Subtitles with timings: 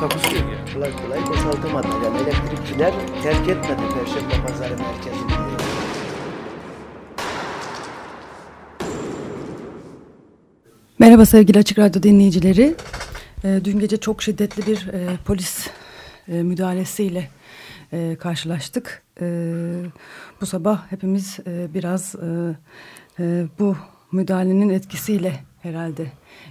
[0.00, 0.74] Takusuyor ya.
[0.74, 1.88] kolay kolay boşaltamadı.
[2.04, 5.32] Yani elektrikçiler terk etmedi Perşembe Pazarı merkezini.
[10.98, 12.74] Merhaba sevgili Açık Radyo dinleyicileri.
[13.44, 15.66] Ee, dün gece çok şiddetli bir e, polis
[16.28, 17.30] e, müdahalesiyle
[17.92, 19.02] e, karşılaştık.
[19.20, 19.26] E,
[20.40, 22.56] bu sabah hepimiz e, biraz e,
[23.22, 23.76] e, bu
[24.12, 26.06] müdahalenin etkisiyle herhalde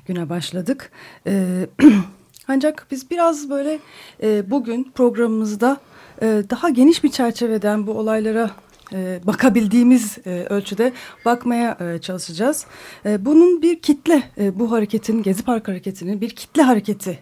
[0.05, 0.91] güne başladık.
[1.27, 1.65] E,
[2.49, 3.79] ancak biz biraz böyle
[4.23, 5.77] e, bugün programımızda
[6.21, 8.51] e, daha geniş bir çerçeveden bu olaylara
[8.93, 10.93] e, bakabildiğimiz e, ölçüde
[11.25, 12.65] bakmaya e, çalışacağız.
[13.05, 17.19] E, bunun bir kitle, e, bu hareketin, Gezi Park hareketinin bir kitle hareketi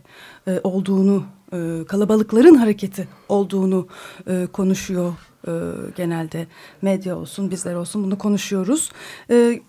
[0.47, 3.87] e, olduğunu, e, kalabalıkların hareketi olduğunu
[4.27, 5.13] e, konuşuyor
[5.47, 5.51] e,
[5.95, 6.47] genelde.
[6.81, 8.91] Medya olsun, bizler olsun bunu konuşuyoruz.
[9.29, 9.59] E,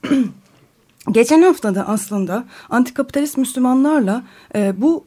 [1.11, 4.23] geçen hafta da aslında antikapitalist Müslümanlarla
[4.55, 5.05] e, bu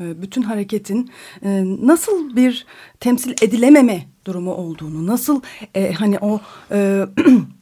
[0.00, 1.10] bütün hareketin
[1.42, 2.66] e, nasıl bir
[3.00, 5.40] temsil edilememe durumu olduğunu, nasıl
[5.74, 7.06] e, hani o e,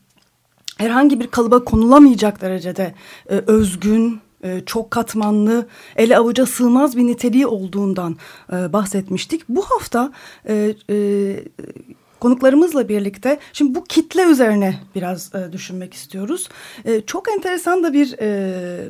[0.78, 2.94] herhangi bir kalıba konulamayacak derecede
[3.26, 4.20] özgün,
[4.66, 8.16] çok katmanlı, ele avuca sığmaz bir niteliği olduğundan
[8.52, 9.48] bahsetmiştik.
[9.48, 10.12] Bu hafta
[12.20, 16.48] konuklarımızla birlikte şimdi bu kitle üzerine biraz e, düşünmek istiyoruz.
[16.84, 18.88] E, çok enteresan da bir e,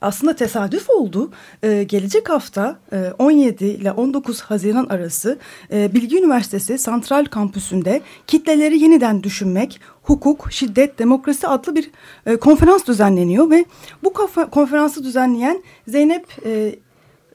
[0.00, 1.30] aslında tesadüf oldu.
[1.62, 5.38] E, gelecek hafta e, 17 ile 19 Haziran arası
[5.72, 11.90] e, Bilgi Üniversitesi Santral Kampüsü'nde kitleleri yeniden düşünmek, hukuk, şiddet, demokrasi adlı bir
[12.26, 13.64] e, konferans düzenleniyor ve
[14.04, 14.12] bu
[14.50, 16.74] konferansı düzenleyen Zeynep e,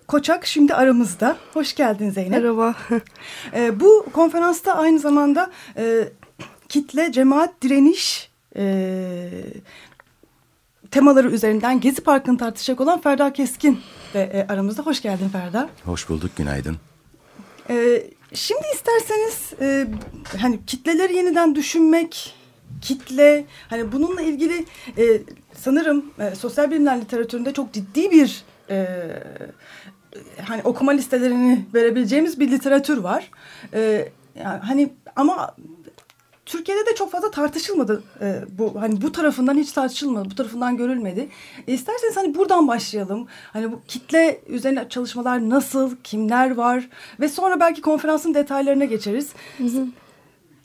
[0.07, 1.37] Koçak şimdi aramızda.
[1.53, 2.31] Hoş geldin Zeynep.
[2.31, 2.75] Merhaba.
[3.53, 6.09] e, bu konferansta aynı zamanda e,
[6.69, 9.29] kitle, cemaat, direniş e,
[10.91, 13.79] temaları üzerinden Gezi Parkı'nı tartışacak olan Ferda Keskin
[14.13, 14.81] de e, aramızda.
[14.81, 15.69] Hoş geldin Ferda.
[15.85, 16.77] Hoş bulduk, günaydın.
[17.69, 18.03] E,
[18.33, 19.87] şimdi isterseniz e,
[20.41, 22.35] hani kitleleri yeniden düşünmek,
[22.81, 24.65] kitle, hani bununla ilgili
[24.97, 25.21] e,
[25.53, 28.97] sanırım e, sosyal bilimler literatüründe çok ciddi bir e,
[30.45, 33.31] hani okuma listelerini verebileceğimiz bir literatür var.
[33.73, 35.55] E, yani hani ama
[36.45, 41.29] Türkiye'de de çok fazla tartışılmadı e, bu hani bu tarafından hiç tartışılmadı bu tarafından görülmedi.
[41.67, 43.27] E, isterseniz hani buradan başlayalım.
[43.53, 49.29] Hani bu kitle üzerine çalışmalar nasıl, kimler var ve sonra belki konferansın detaylarına geçeriz.
[49.57, 49.87] Hı hı.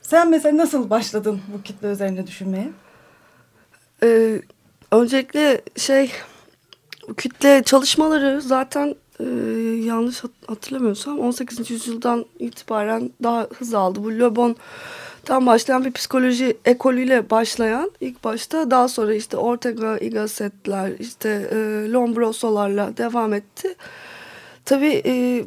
[0.03, 2.69] Sen mesela nasıl başladın bu kitle üzerine düşünmeye?
[4.03, 4.41] Ee,
[4.93, 6.13] öncelikle şey
[7.17, 9.25] kütle çalışmaları zaten e,
[9.85, 11.71] yanlış hatırlamıyorsam 18.
[11.71, 14.05] yüzyıldan itibaren daha hız aldı.
[14.05, 20.09] Bu Le Bon'dan başlayan bir psikoloji ekolüyle başlayan ilk başta daha sonra işte Ortega y
[20.09, 21.57] Gasset'ler işte e,
[21.93, 23.75] Lombroso'larla devam etti.
[24.65, 25.45] Tabii e,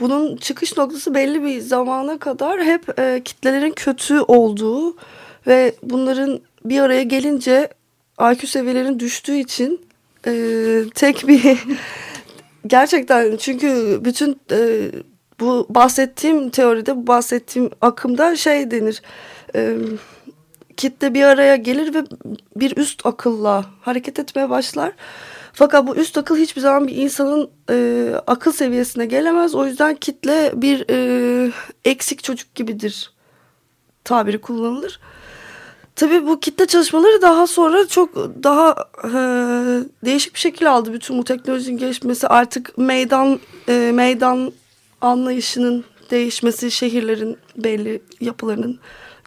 [0.00, 4.96] bunun çıkış noktası belli bir zamana kadar hep e, kitlelerin kötü olduğu
[5.46, 7.68] ve bunların bir araya gelince
[8.20, 9.80] IQ seviyelerinin düştüğü için
[10.26, 10.32] e,
[10.94, 11.58] tek bir
[12.66, 14.90] gerçekten çünkü bütün e,
[15.40, 19.02] bu bahsettiğim teoride bu bahsettiğim akımda şey denir
[19.54, 19.76] e,
[20.76, 22.04] kitle bir araya gelir ve
[22.56, 24.92] bir üst akılla hareket etmeye başlar.
[25.52, 29.54] Fakat bu üst akıl hiçbir zaman bir insanın e, akıl seviyesine gelemez.
[29.54, 31.52] O yüzden kitle bir e,
[31.84, 33.12] eksik çocuk gibidir
[34.04, 35.00] tabiri kullanılır.
[36.00, 38.74] Tabii bu kitle çalışmaları daha sonra çok daha
[39.04, 39.10] e,
[40.04, 40.92] değişik bir şekil aldı.
[40.92, 44.52] Bütün bu teknolojinin gelişmesi artık meydan e, meydan
[45.00, 48.78] anlayışının değişmesi, şehirlerin belli yapılarının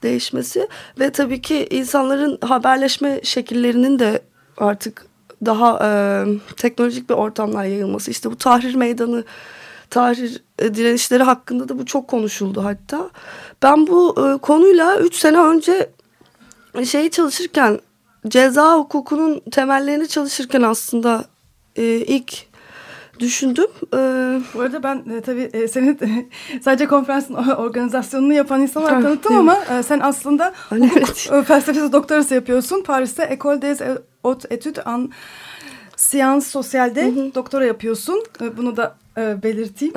[0.03, 0.67] değişmesi
[0.99, 4.21] ve tabii ki insanların haberleşme şekillerinin de
[4.57, 5.05] artık
[5.45, 5.89] daha e,
[6.57, 8.11] teknolojik bir ortamlar yayılması.
[8.11, 9.23] İşte bu tahrir meydanı,
[9.89, 13.09] tahrir e, direnişleri hakkında da bu çok konuşuldu hatta.
[13.63, 15.89] Ben bu e, konuyla üç sene önce
[16.85, 17.79] şeyi çalışırken
[18.27, 21.25] ceza hukukunun temellerini çalışırken aslında
[21.75, 22.53] e, ilk
[23.19, 23.67] düşündüm.
[23.93, 26.25] Ee, Bu arada ben e, tabii e, senin e,
[26.61, 31.47] sadece konferansın organizasyonunu yapan insanlar tanıttım ama e, sen aslında hukuk evet.
[31.47, 32.83] felsefesi doktorası yapıyorsun.
[32.83, 33.81] Paris'te École des
[34.23, 35.09] Hautes Études en
[35.95, 38.23] Sciences Social'de doktora yapıyorsun.
[38.41, 39.93] E, bunu da e, belirteyim.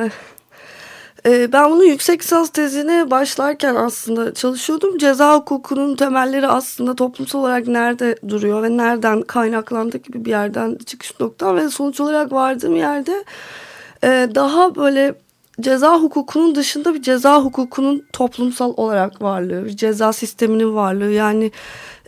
[1.26, 4.98] E, ben bunu yüksek lisans tezine başlarken aslında çalışıyordum.
[4.98, 11.20] Ceza hukukunun temelleri aslında toplumsal olarak nerede duruyor ve nereden kaynaklandı gibi bir yerden çıkış
[11.20, 13.24] noktam ve sonuç olarak vardığım yerde
[14.04, 15.14] e, daha böyle
[15.60, 21.50] ceza hukukunun dışında bir ceza hukukunun toplumsal olarak varlığı, bir ceza sisteminin varlığı yani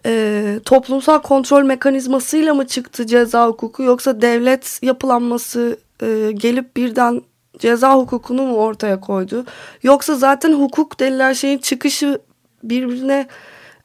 [0.07, 7.23] e, toplumsal kontrol mekanizmasıyla mı çıktı ceza hukuku yoksa devlet yapılanması e, gelip birden
[7.59, 9.45] ceza hukukunu mu ortaya koydu?
[9.83, 12.19] Yoksa zaten hukuk denilen şeyin çıkışı
[12.63, 13.27] birbirine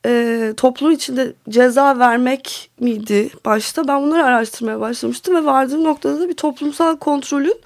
[0.06, 3.88] e, toplum içinde ceza vermek miydi başta?
[3.88, 7.62] Ben bunları araştırmaya başlamıştım ve vardığım noktada da bir toplumsal kontrolün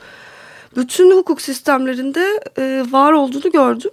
[0.76, 3.92] bütün hukuk sistemlerinde e, var olduğunu gördüm.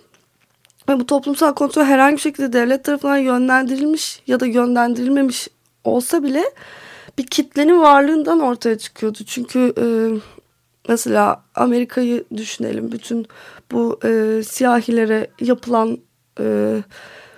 [0.88, 5.48] Ve bu toplumsal kontrol herhangi bir şekilde devlet tarafından yönlendirilmiş ya da yönlendirilmemiş
[5.84, 6.44] olsa bile
[7.18, 9.18] bir kitlenin varlığından ortaya çıkıyordu.
[9.26, 9.84] Çünkü e,
[10.88, 12.92] mesela Amerika'yı düşünelim.
[12.92, 13.26] Bütün
[13.72, 15.98] bu e, siyahilere yapılan
[16.40, 16.76] e,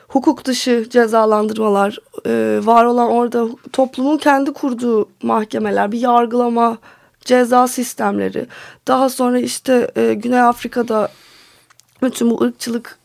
[0.08, 6.78] hukuk dışı cezalandırmalar, e, var olan orada toplumun kendi kurduğu mahkemeler, bir yargılama,
[7.20, 8.46] ceza sistemleri.
[8.88, 11.08] Daha sonra işte e, Güney Afrika'da
[12.02, 12.98] bütün bu ırkçılık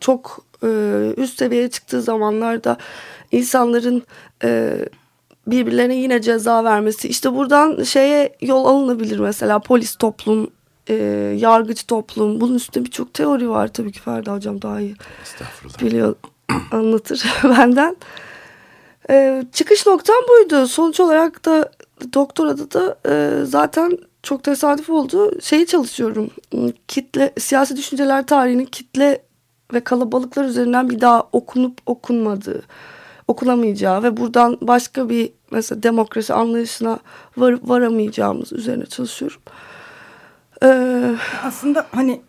[0.00, 0.68] çok e,
[1.16, 2.76] üst seviyeye çıktığı zamanlarda
[3.32, 4.02] insanların
[4.44, 4.78] e,
[5.50, 7.08] birbirlerine yine ceza vermesi.
[7.08, 10.50] İşte buradan şeye yol alınabilir mesela polis toplum,
[10.88, 10.94] e,
[11.38, 12.40] yargıç toplum.
[12.40, 14.94] Bunun üstünde birçok teori var tabii ki Ferda Hocam daha iyi
[15.80, 16.14] biliyor,
[16.72, 17.96] anlatır benden.
[19.10, 20.66] E, çıkış noktam buydu.
[20.66, 21.70] Sonuç olarak da
[22.14, 25.40] doktorada da e, zaten çok tesadüf oldu.
[25.42, 26.30] Şeyi çalışıyorum.
[26.88, 29.22] Kitle, siyasi düşünceler tarihinin kitle
[29.74, 32.62] ve kalabalıklar üzerinden bir daha okunup okunmadığı,
[33.28, 36.98] okunamayacağı ve buradan başka bir mesela demokrasi anlayışına
[37.36, 39.40] var, varamayacağımız üzerine çalışıyorum.
[40.62, 42.20] Ee, Aslında hani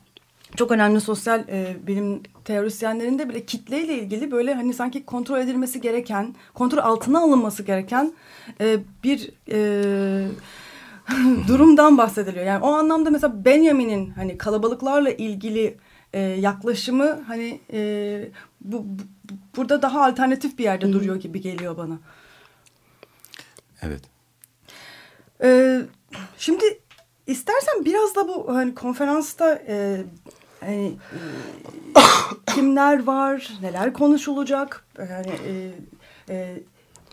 [0.56, 6.34] çok önemli sosyal e, bilim teorisyenlerinde bile kitleyle ilgili böyle hani sanki kontrol edilmesi gereken,
[6.54, 8.12] kontrol altına alınması gereken
[8.60, 10.28] e, bir e,
[11.48, 12.46] durumdan bahsediliyor.
[12.46, 15.76] Yani o anlamda mesela Benjamin'in hani kalabalıklarla ilgili
[16.12, 18.28] e, yaklaşımı hani e,
[18.60, 19.02] bu, bu
[19.56, 21.98] burada daha alternatif bir yerde Hı duruyor gibi geliyor bana.
[23.82, 24.02] Evet.
[25.42, 25.80] E,
[26.38, 26.64] şimdi
[27.26, 30.04] istersen biraz da bu hani konferansta e,
[30.60, 31.20] hani e,
[32.54, 35.72] kimler var, neler konuşulacak, yani e,
[36.34, 36.60] e,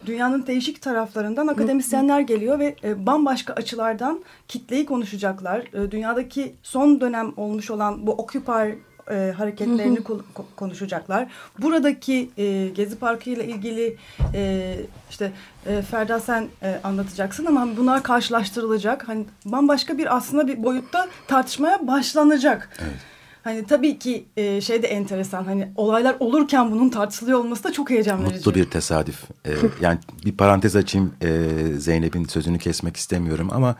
[0.05, 5.59] dünyanın değişik taraflarından akademisyenler geliyor ve e, bambaşka açılardan kitleyi konuşacaklar.
[5.59, 8.71] E, dünyadaki son dönem olmuş olan bu Occupy
[9.11, 10.21] e, hareketlerini ko
[10.55, 11.27] konuşacaklar.
[11.59, 13.97] Buradaki e, Gezi Parkı ile ilgili
[14.33, 14.75] e,
[15.09, 15.31] işte
[15.65, 19.07] e, Ferda sen e, anlatacaksın ama bunlar karşılaştırılacak.
[19.07, 22.69] Hani bambaşka bir aslında bir boyutta tartışmaya başlanacak.
[22.81, 23.15] Evet.
[23.45, 27.89] Hani tabii ki e, şey de enteresan hani olaylar olurken bunun tartışılıyor olması da çok
[27.89, 28.35] heyecan verici.
[28.35, 29.23] Mutlu bir tesadüf.
[29.45, 33.75] Ee, yani bir parantez açayım e, Zeynep'in sözünü kesmek istemiyorum ama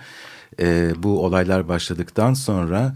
[0.59, 2.93] e, bu olaylar başladıktan sonra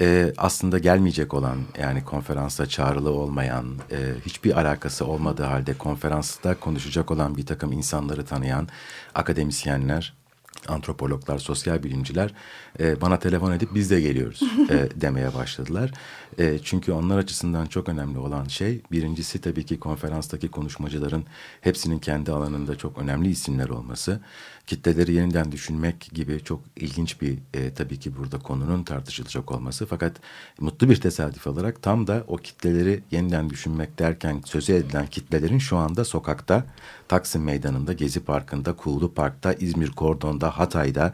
[0.00, 7.10] e, aslında gelmeyecek olan yani konferansa çağrılı olmayan e, hiçbir alakası olmadığı halde konferansta konuşacak
[7.10, 8.68] olan bir takım insanları tanıyan
[9.14, 10.20] akademisyenler
[10.68, 12.34] antropologlar, sosyal bilimciler
[12.80, 15.90] e, bana telefon edip biz de geliyoruz e, demeye başladılar.
[16.38, 21.24] E, çünkü onlar açısından çok önemli olan şey birincisi tabii ki konferanstaki konuşmacıların
[21.60, 24.20] hepsinin kendi alanında çok önemli isimler olması.
[24.66, 29.86] Kitleleri yeniden düşünmek gibi çok ilginç bir e, tabii ki burada konunun tartışılacak olması.
[29.86, 30.16] Fakat
[30.60, 35.76] mutlu bir tesadüf olarak tam da o kitleleri yeniden düşünmek derken sözü edilen kitlelerin şu
[35.76, 36.64] anda sokakta,
[37.08, 41.12] Taksim Meydanı'nda, Gezi Parkı'nda, Kuğulu Park'ta, İzmir Kordon'da, Hatay'da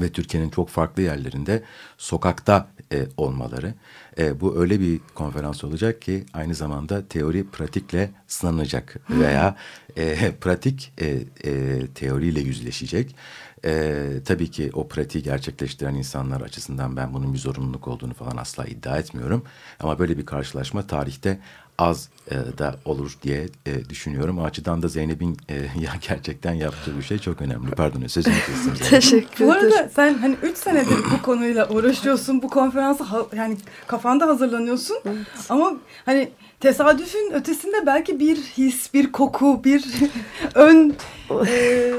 [0.00, 1.62] ve Türkiye'nin çok farklı yerlerinde
[1.98, 3.74] sokakta e, olmaları.
[4.18, 9.56] E, bu öyle bir konferans olacak ki aynı zamanda teori pratikle sınanacak veya
[9.96, 13.16] e, pratik e, e, teoriyle yüzleşecek.
[13.64, 18.64] E, tabii ki o pratiği gerçekleştiren insanlar açısından ben bunun bir zorunluluk olduğunu falan asla
[18.64, 19.44] iddia etmiyorum.
[19.80, 21.40] Ama böyle bir karşılaşma tarihte
[21.78, 24.38] az e, da olur diye e, düşünüyorum.
[24.38, 27.70] O açıdan da Zeynep'in e, ya gerçekten yaptığı bir şey çok önemli.
[27.70, 28.74] Pardon sözünü kestim.
[28.90, 29.48] Teşekkür ederim.
[29.48, 32.42] Bu arada sen hani üç senedir bu konuyla uğraşıyorsun.
[32.42, 33.56] Bu konferansa yani
[33.86, 34.98] kafanda hazırlanıyorsun.
[35.04, 35.26] Evet.
[35.48, 35.72] Ama
[36.04, 36.28] hani
[36.60, 39.84] tesadüfün ötesinde belki bir his, bir koku, bir
[40.54, 40.94] ön
[41.46, 41.92] e,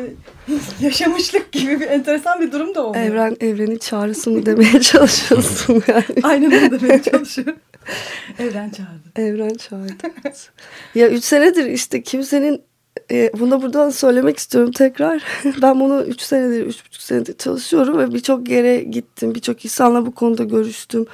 [0.82, 3.06] yaşamışlık gibi bir enteresan bir durum da oluyor.
[3.06, 6.04] Evren, evrenin çağrısı mı demeye çalışıyorsun yani.
[6.24, 7.56] Aynen öyle demeye çalışıyorum.
[8.40, 9.12] Evren çağırdı.
[9.16, 9.94] Evren çağırdı.
[10.96, 12.62] ya üç senedir işte kimsenin
[13.12, 15.24] e, bunu da buradan söylemek istiyorum tekrar.
[15.62, 19.36] ben bunu 3 senedir, 3,5 senedir çalışıyorum ve birçok yere gittim.
[19.36, 21.06] Birçok insanla bu konuda görüştüm.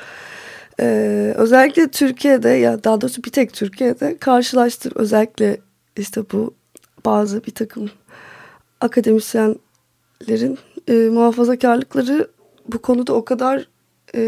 [0.80, 4.92] Ee, özellikle Türkiye'de ya daha doğrusu bir tek Türkiye'de karşılaştım.
[4.96, 5.58] Özellikle
[5.98, 6.54] işte bu
[7.06, 7.90] bazı bir takım
[8.82, 12.28] akademisyenlerin e, muhafazakarlıkları
[12.68, 13.68] bu konuda o kadar
[14.16, 14.22] e,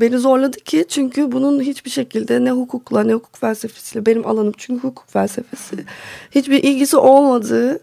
[0.00, 4.82] beni zorladı ki çünkü bunun hiçbir şekilde ne hukukla ne hukuk felsefesiyle benim alanım çünkü
[4.82, 5.76] hukuk felsefesi
[6.30, 7.80] hiçbir ilgisi olmadığı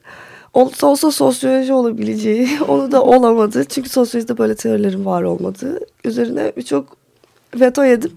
[0.53, 6.97] olsa olsa sosyoloji olabileceği onu da olamadı çünkü sosyolojide böyle teorilerin var olmadığı üzerine birçok
[7.55, 8.11] veto yedim.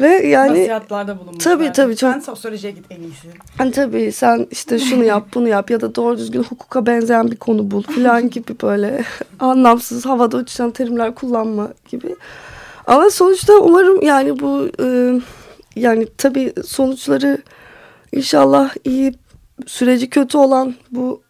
[0.00, 1.44] Ve yani Nasihatlarda bulunmuş.
[1.44, 3.28] Tabii, tabii, çok- Sen sosyolojiye git en iyisi.
[3.58, 7.36] hani tabii sen işte şunu yap bunu yap ya da doğru düzgün hukuka benzeyen bir
[7.36, 9.04] konu bul falan gibi böyle
[9.40, 12.16] anlamsız havada uçuşan terimler kullanma gibi.
[12.86, 15.20] Ama sonuçta umarım yani bu e,
[15.76, 17.38] yani tabii sonuçları
[18.12, 19.14] inşallah iyi
[19.66, 21.22] süreci kötü olan bu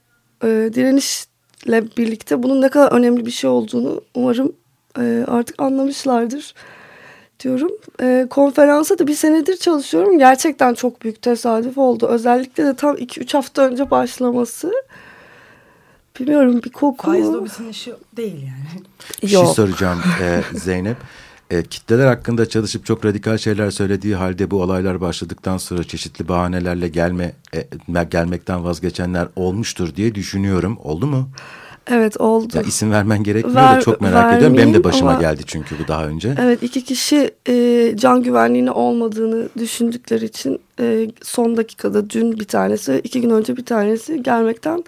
[0.45, 4.53] e, direnişle birlikte bunun ne kadar önemli bir şey olduğunu umarım
[4.99, 6.55] e, artık anlamışlardır
[7.41, 7.71] diyorum.
[8.03, 10.19] E, konferansa da bir senedir çalışıyorum.
[10.19, 12.07] Gerçekten çok büyük tesadüf oldu.
[12.07, 14.73] Özellikle de tam 2-3 hafta önce başlaması.
[16.21, 18.85] Bilmiyorum bir koku Faiz lobisinin işi değil yani.
[19.23, 20.97] Bir şey soracağım e, Zeynep.
[21.51, 26.89] E, kitleler hakkında çalışıp çok radikal şeyler söylediği halde bu olaylar başladıktan sonra çeşitli bahanelerle
[26.89, 30.79] gelme e, gelmekten vazgeçenler olmuştur diye düşünüyorum.
[30.83, 31.29] Oldu mu?
[31.91, 32.57] Evet oldu.
[32.57, 34.57] Ya isim vermen gerekmiyor Ver- da çok merak ediyorum.
[34.57, 36.35] Benim de başıma ama- geldi çünkü bu daha önce.
[36.41, 43.01] Evet iki kişi e, can güvenliğine olmadığını düşündükleri için e, son dakikada dün bir tanesi
[43.05, 44.85] iki gün önce bir tanesi gelmekten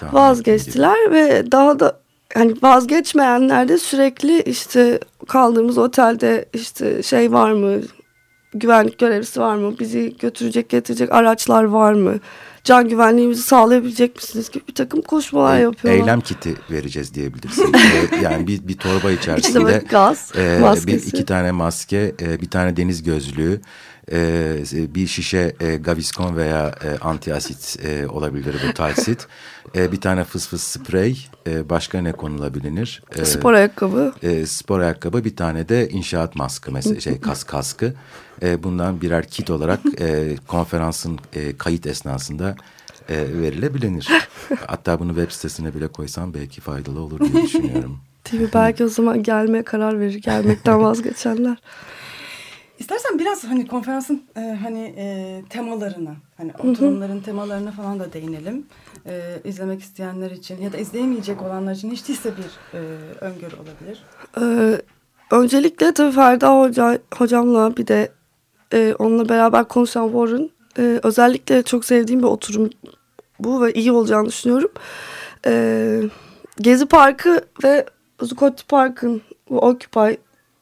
[0.00, 0.14] Tamam.
[0.14, 2.00] vazgeçtiler ve daha da
[2.34, 7.80] hani vazgeçmeyenler de sürekli işte kaldığımız otelde işte şey var mı
[8.54, 12.14] güvenlik görevlisi var mı bizi götürecek getirecek araçlar var mı
[12.64, 16.02] can güvenliğimizi sağlayabilecek misiniz gibi bir takım koşmalar E, yapıyorlar.
[16.02, 17.72] Eylem kiti vereceğiz diyebilirsin.
[18.12, 22.50] E, yani bir, bir torba içerisinde böyle gaz e, bir iki tane maske, e, bir
[22.50, 23.60] tane deniz gözlüğü,
[24.12, 29.26] e, bir şişe e, Gaviscon veya e, antiasit e, olabilir bu talsit.
[29.74, 33.02] E, bir tane fıs fıs sprey, e, başka ne konulabilir?
[33.16, 34.12] E, Spor ayakkabı.
[34.22, 37.94] e, spor ayakkabı, bir tane de inşaat maskı mesela şey kas kaskı.
[38.42, 42.56] E, bundan birer kit olarak e, konferansın e, kayıt esnasında
[43.08, 44.08] e, verilebilir.
[44.66, 48.00] Hatta bunu web sitesine bile koysam belki faydalı olur diye düşünüyorum.
[48.32, 48.48] Mi?
[48.54, 50.14] Belki o zaman gelmeye karar verir.
[50.22, 51.56] Gelmekten vazgeçenler.
[52.80, 58.66] İstersen biraz hani konferansın e, hani e, temalarına, hani oturumların temalarına falan da değinelim.
[59.06, 62.80] E, izlemek isteyenler için ya da izleyemeyecek olanlar için hiç değilse bir e,
[63.20, 64.04] öngörü olabilir.
[64.40, 64.80] Ee,
[65.30, 68.12] öncelikle tabii Ferda Hoca, hocamla bir de
[68.72, 72.70] e, onunla beraber konuşan Warren e, özellikle çok sevdiğim bir oturum
[73.38, 74.70] bu ve iyi olacağını düşünüyorum.
[75.46, 76.02] Ee,
[76.56, 77.86] Gezi Parkı ve
[78.20, 80.10] Zuccotti Park'ın Occupy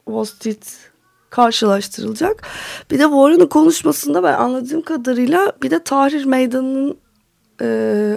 [0.05, 0.91] Wall Street
[1.31, 2.43] karşılaştırılacak.
[2.91, 6.97] Bir de Warren'ın konuşmasında ben anladığım kadarıyla bir de Tahrir Meydanı'nın
[7.63, 8.17] e,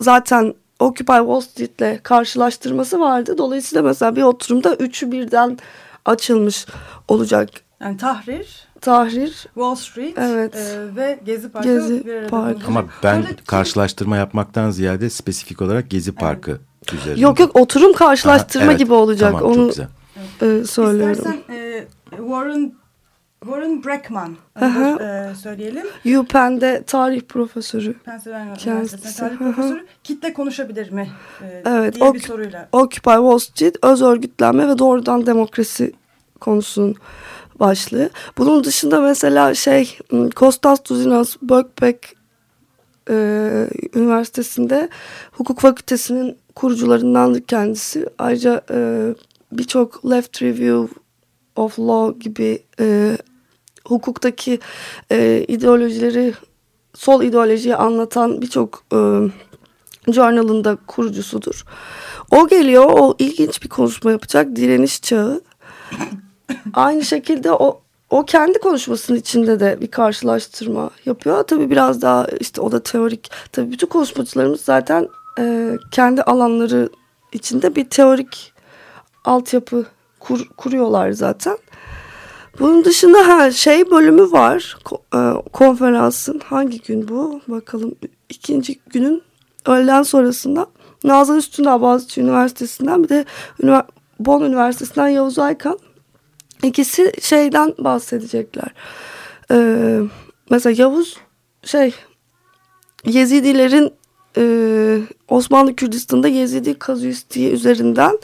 [0.00, 3.38] zaten Occupy Wall Street'le karşılaştırması vardı.
[3.38, 5.58] Dolayısıyla mesela bir oturumda üçü birden
[6.04, 6.66] açılmış
[7.08, 7.48] olacak.
[7.80, 10.56] Yani Tahrir, Tahrir, Wall Street Evet.
[10.56, 12.46] e, ve Gezi Parkı Gezi bir arada Parkı.
[12.48, 12.68] bulunacak.
[12.68, 16.58] Ama ben Şöyle- karşılaştırma yapmaktan ziyade spesifik olarak Gezi Parkı
[16.92, 17.20] üzerinde.
[17.20, 19.32] yok yok oturum karşılaştırma Aha, evet, gibi olacak.
[19.32, 19.86] Tamam, çok Onu güzel.
[20.42, 21.12] e, söylüyorum.
[21.12, 21.63] İstersen e,
[22.16, 22.74] Warren
[23.44, 24.90] Warren Breckman Aha.
[24.90, 25.86] e, söyleyelim.
[26.18, 27.94] UPenn'de tarih profesörü.
[27.98, 29.52] Pennsylvania Üniversitesi'nde tarih hı hı.
[29.54, 29.86] profesörü.
[30.04, 31.08] Kitle konuşabilir mi?
[31.42, 32.68] E, Evet, diye bir soruyla.
[32.72, 35.92] Occupy Wall Street, öz örgütlenme ve doğrudan demokrasi
[36.40, 36.94] konusunun
[37.60, 38.10] başlığı.
[38.38, 42.16] Bunun dışında mesela şey m, Kostas Tuzinas Birkbeck
[43.10, 43.14] e,
[43.94, 44.88] Üniversitesi'nde
[45.32, 48.06] hukuk fakültesinin kurucularındandır kendisi.
[48.18, 49.08] Ayrıca e,
[49.52, 50.94] birçok Left Review
[51.56, 53.18] of Law gibi e,
[53.84, 54.58] hukuktaki
[55.10, 56.34] e, ideolojileri
[56.94, 58.98] sol ideolojiyi anlatan birçok e,
[60.12, 61.64] journal'ın da kurucusudur.
[62.30, 64.56] O geliyor, o ilginç bir konuşma yapacak.
[64.56, 65.40] Direniş çağı.
[66.74, 67.80] Aynı şekilde o
[68.10, 71.42] o kendi konuşmasının içinde de bir karşılaştırma yapıyor.
[71.42, 73.30] Tabii biraz daha işte o da teorik.
[73.52, 75.08] Tabii bütün konuşmacılarımız zaten
[75.38, 76.88] e, kendi alanları
[77.32, 78.52] içinde bir teorik
[79.24, 79.86] altyapı
[80.24, 81.58] kur, kuruyorlar zaten.
[82.58, 84.76] Bunun dışında ha, şey bölümü var
[85.14, 85.18] e,
[85.52, 86.40] konferansın.
[86.44, 87.40] Hangi gün bu?
[87.48, 87.94] Bakalım
[88.28, 89.22] ikinci günün
[89.66, 90.66] öğleden sonrasında
[91.04, 93.24] Nazan Üstündağ Boğaziçi Üniversitesi'nden bir de
[94.20, 95.78] Bonn Üniversitesi'nden Yavuz Aykan.
[96.62, 98.68] İkisi şeyden bahsedecekler.
[99.50, 100.00] Ee,
[100.50, 101.16] mesela Yavuz
[101.64, 101.94] şey
[103.04, 103.92] Yezidilerin
[104.36, 104.44] e,
[105.28, 108.18] Osmanlı Kürdistan'da Yezidi kazuistiği üzerinden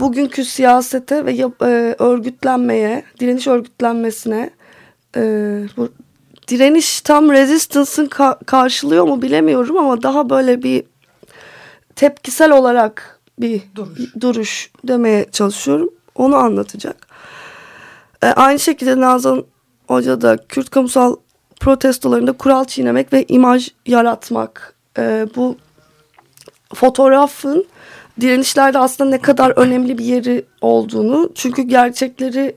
[0.00, 4.50] bugünkü siyasete ve yap, e, örgütlenmeye, direniş örgütlenmesine
[5.16, 5.20] e,
[5.76, 5.88] bu
[6.48, 10.84] direniş tam resistance'ın ka karşılıyor mu bilemiyorum ama daha böyle bir
[11.96, 14.14] tepkisel olarak bir Duruş.
[14.20, 15.90] duruş demeye çalışıyorum.
[16.14, 17.06] Onu anlatacak.
[18.22, 19.44] E, aynı şekilde Nazan
[19.88, 21.16] Hoca da Kürt kamusal
[21.60, 24.74] protestolarında kural çiğnemek ve imaj yaratmak.
[24.98, 25.56] E, bu
[26.74, 27.66] fotoğrafın
[28.20, 32.56] direnişlerde aslında ne kadar önemli bir yeri olduğunu çünkü gerçekleri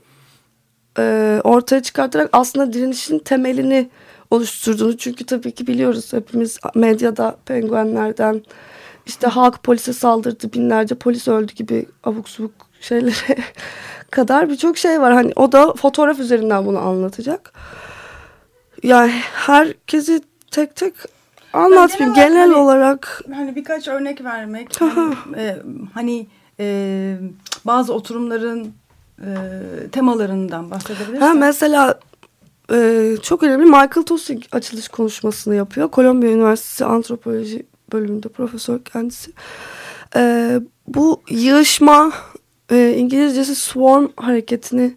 [0.98, 3.90] e, ortaya çıkartarak aslında direnişin temelini
[4.30, 8.42] oluşturduğunu çünkü tabii ki biliyoruz hepimiz medyada penguenlerden
[9.06, 13.38] işte halk polise saldırdı binlerce polis öldü gibi abuk subuk şeylere
[14.10, 15.12] kadar birçok şey var.
[15.12, 17.52] Hani o da fotoğraf üzerinden bunu anlatacak.
[18.82, 20.94] Yani herkesi tek tek
[21.52, 22.14] anlatmayayım.
[22.14, 24.80] genel Genel, olarak hani- olarak Hani birkaç örnek vermek.
[24.80, 25.56] hani, e,
[25.94, 26.26] hani
[26.60, 27.16] e,
[27.64, 28.72] bazı oturumların
[29.18, 29.28] e,
[29.92, 31.20] temalarından bahsedebilirsin.
[31.20, 32.00] ha, mesela
[32.72, 35.88] e, çok önemli Michael Tosig açılış konuşmasını yapıyor.
[35.90, 39.32] Kolombiya Üniversitesi Antropoloji bölümünde profesör kendisi.
[40.16, 40.52] E,
[40.88, 42.12] bu yığışma
[42.72, 44.96] e, İngilizcesi swarm hareketini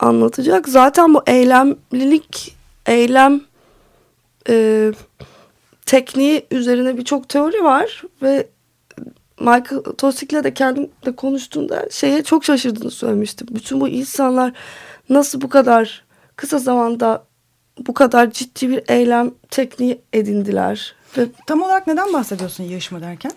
[0.00, 0.68] anlatacak.
[0.68, 2.56] Zaten bu eylemlilik,
[2.86, 3.40] eylem
[4.48, 4.92] e,
[5.94, 8.46] tekniği üzerine birçok teori var ve
[9.40, 13.46] Michael Tosik'le de kendim de konuştuğunda şeye çok şaşırdığını söylemiştim.
[13.50, 14.52] Bütün bu insanlar
[15.08, 16.04] nasıl bu kadar
[16.36, 17.24] kısa zamanda
[17.78, 20.94] bu kadar ciddi bir eylem tekniği edindiler.
[21.18, 23.32] Ve Tam olarak neden bahsediyorsun yığışma derken?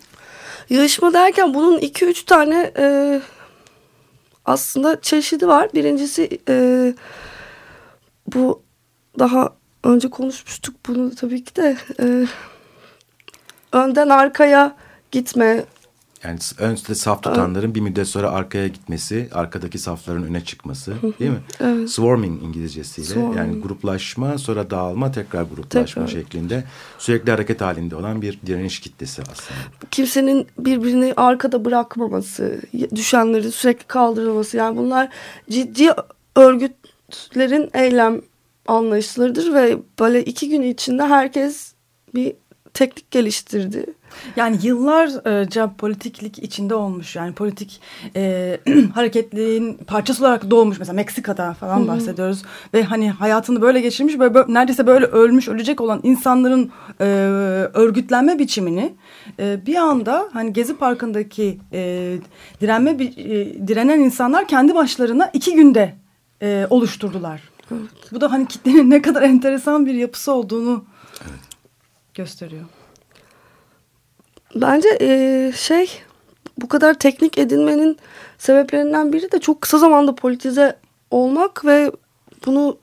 [0.68, 3.20] Yığışma derken bunun iki üç tane e,
[4.44, 5.68] aslında çeşidi var.
[5.74, 6.94] Birincisi e,
[8.34, 8.62] bu
[9.18, 12.26] daha önce konuşmuştuk bunu tabii ki de e,
[13.72, 14.76] önden arkaya
[15.10, 15.64] gitme.
[16.24, 21.40] Yani önde saf tutanların bir müddet sonra arkaya gitmesi, arkadaki safların öne çıkması değil mi?
[21.60, 21.90] Evet.
[21.90, 23.36] Swarming İngilizcesiyle Swarming.
[23.36, 26.20] yani gruplaşma sonra dağılma tekrar gruplaşma Tekrar.
[26.20, 26.64] şeklinde
[26.98, 29.60] sürekli hareket halinde olan bir direniş kitlesi aslında.
[29.90, 32.60] Kimsenin birbirini arkada bırakmaması,
[32.94, 34.56] düşenleri sürekli kaldırılması.
[34.56, 35.08] Yani bunlar
[35.50, 35.90] ciddi
[36.36, 38.20] örgütlerin eylem
[38.68, 41.74] anlayışlarıdır ve böyle iki gün içinde herkes
[42.14, 42.32] bir
[42.74, 43.86] teknik geliştirdi.
[44.36, 47.80] Yani yıllarca politiklik içinde olmuş yani politik
[48.16, 48.58] e,
[48.94, 52.42] hareketliğin parçası olarak doğmuş mesela Meksika'da falan bahsediyoruz
[52.74, 57.04] ve hani hayatını böyle geçirmiş böyle, böyle neredeyse böyle ölmüş ölecek olan insanların e,
[57.74, 58.94] örgütlenme biçimini
[59.38, 62.14] e, bir anda hani Gezi Parkı'ndaki e,
[62.60, 65.94] direnme e, direnen insanlar kendi başlarına iki günde
[66.42, 67.57] e, oluşturdular.
[68.12, 70.84] Bu da hani kitlenin ne kadar enteresan bir yapısı olduğunu
[72.14, 72.64] gösteriyor.
[74.54, 76.02] Bence eee, şey
[76.58, 77.98] bu kadar teknik edinmenin
[78.38, 80.78] sebeplerinden biri de çok kısa zamanda politize
[81.10, 81.92] olmak ve
[82.46, 82.78] bunu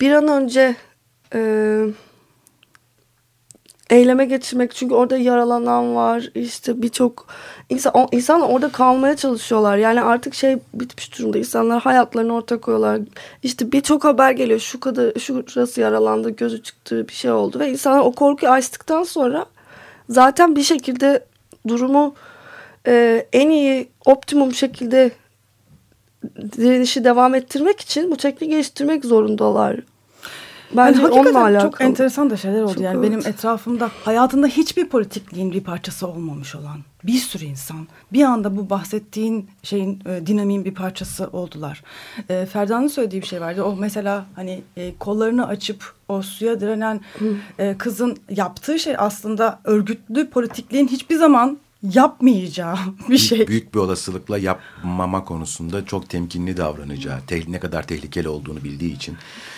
[0.00, 0.76] bir an önce
[1.34, 1.84] eee,
[3.90, 4.74] eyleme geçirmek.
[4.74, 7.26] Çünkü orada yaralanan var işte birçok
[7.68, 9.76] insan, insanlar orada kalmaya çalışıyorlar.
[9.76, 11.38] Yani artık şey bitmiş durumda.
[11.38, 13.00] İnsanlar hayatlarını ortaya koyuyorlar.
[13.42, 14.60] İşte birçok haber geliyor.
[14.60, 19.46] Şu kadar şurası yaralandı, gözü çıktı bir şey oldu ve insanlar o korkuyu açtıktan sonra
[20.08, 21.24] zaten bir şekilde
[21.68, 22.14] durumu
[22.86, 25.10] e, en iyi optimum şekilde
[26.56, 29.80] direnişi devam ettirmek için bu tekniği geliştirmek zorundalar.
[30.76, 31.70] Bence Yani onunla alakalı.
[31.70, 32.74] Çok enteresan da şeyler oldu.
[32.74, 33.10] Çok yani evet.
[33.10, 38.70] benim etrafımda hayatında hiçbir politikliğin bir parçası olmamış olan bir sürü insan bir anda bu
[38.70, 41.82] bahsettiğin şeyin e, dinamiğin bir parçası oldular.
[42.28, 43.62] E, Ferda'nın söylediği bir şey vardı.
[43.62, 47.00] O mesela hani e, kollarını açıp o suya direnen
[47.58, 52.76] e, kızın yaptığı şey aslında örgütlü politikliğin hiçbir zaman yapmayacağı
[53.08, 53.46] bir şey.
[53.48, 59.16] Büyük bir olasılıkla yapmama konusunda çok temkinli davranacağı, te- ne kadar tehlikeli olduğunu bildiği için.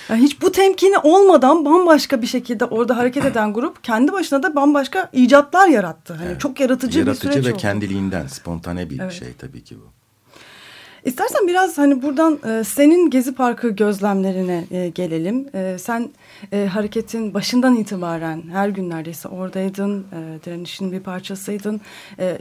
[0.09, 4.55] Yani hiç bu temkini olmadan bambaşka bir şekilde orada hareket eden grup kendi başına da
[4.57, 6.15] bambaşka icatlar yarattı.
[6.15, 7.61] Hani çok yaratıcı, Yaratıcı bir süreç ve oldu.
[7.61, 9.13] kendiliğinden spontane bir Evet.
[9.13, 10.00] şey tabii ki bu.
[11.05, 15.47] İstersen biraz hani buradan e, senin Gezi Parkı gözlemlerine e, gelelim.
[15.55, 16.11] E, sen
[16.53, 21.81] e, hareketin başından itibaren her gün neredeyse oradaydın, e, direnişin bir parçasıydın.
[22.19, 22.39] E,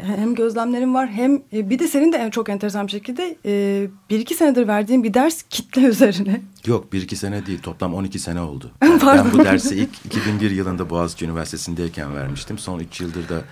[0.00, 3.86] hem gözlemlerin var hem e, bir de senin de en çok enteresan bir şekilde e,
[4.10, 6.40] bir iki senedir verdiğin bir ders kitle üzerine.
[6.66, 8.70] Yok bir iki sene değil toplam 12 sene oldu.
[8.80, 9.00] Pardon.
[9.06, 12.58] ben bu dersi ilk 2001 yılında Boğaziçi Üniversitesi'ndeyken vermiştim.
[12.58, 13.42] Son 3 yıldır da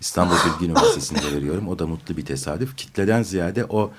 [0.00, 1.68] İstanbul Bilgi Üniversitesi'nde veriyorum.
[1.68, 2.76] O da mutlu bir tesadüf.
[2.76, 3.92] Kitleden ziyade o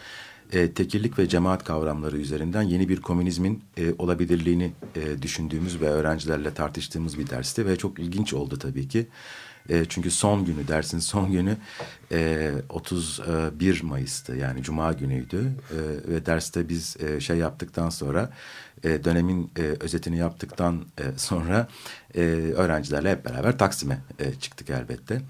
[0.54, 6.54] e, tekillik ve cemaat kavramları üzerinden yeni bir komünizmin e, olabilirliğini e, düşündüğümüz ve öğrencilerle
[6.54, 9.08] tartıştığımız bir dersti ve çok ilginç oldu tabii ki.
[9.70, 11.58] E, çünkü son günü dersin son günü
[12.12, 15.38] e, 31 Mayıs'tı yani Cuma günüydü
[15.72, 15.78] e,
[16.12, 18.30] ve derste biz e, şey yaptıktan sonra
[18.84, 21.68] e, dönemin e, özetini yaptıktan e, sonra
[22.16, 22.22] e,
[22.56, 25.22] öğrencilerle hep beraber Taksim'e e, çıktık elbette.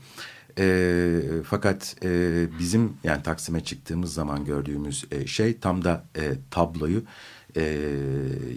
[0.60, 7.04] E, fakat e, bizim yani Taksim'e çıktığımız zaman gördüğümüz e, şey tam da e, tabloyu
[7.58, 7.82] e,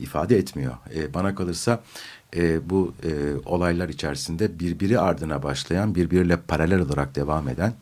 [0.01, 0.75] ifade etmiyor.
[0.95, 1.83] E, bana kalırsa
[2.37, 3.11] e, bu e,
[3.47, 7.73] olaylar içerisinde birbiri ardına başlayan, birbiriyle paralel olarak devam eden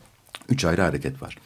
[0.49, 1.37] üç ayrı hareket var.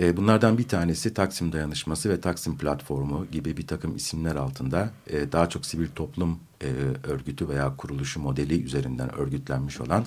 [0.00, 5.32] E, bunlardan bir tanesi Taksim Dayanışması ve Taksim Platformu gibi bir takım isimler altında e,
[5.32, 6.68] daha çok sivil toplum e,
[7.04, 10.06] örgütü veya kuruluşu modeli üzerinden örgütlenmiş olan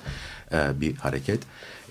[0.51, 1.39] e, bir hareket.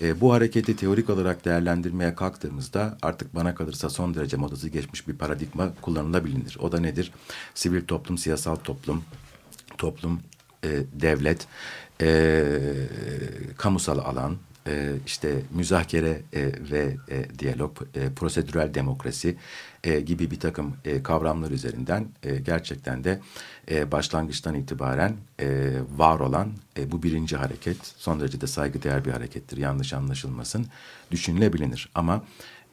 [0.01, 5.15] E, bu hareketi teorik olarak değerlendirmeye kalktığımızda artık bana kalırsa son derece modası geçmiş bir
[5.15, 6.57] paradigma kullanılabilir.
[6.59, 7.11] O da nedir?
[7.53, 9.03] Sivil toplum, siyasal toplum,
[9.77, 10.19] toplum,
[10.63, 11.47] e, devlet,
[12.01, 12.43] e,
[13.57, 19.35] kamusal alan, e, işte müzakere e, ve e, diyalog, e, prosedürel demokrasi
[19.83, 23.19] e, gibi bir takım e, kavramlar üzerinden e, gerçekten de
[23.71, 29.11] e, başlangıçtan itibaren e, var olan e, bu birinci hareket son derece de saygıdeğer bir
[29.11, 29.57] harekettir.
[29.57, 30.67] Yanlış anlaşılmasın
[31.11, 32.23] düşünülebilir ama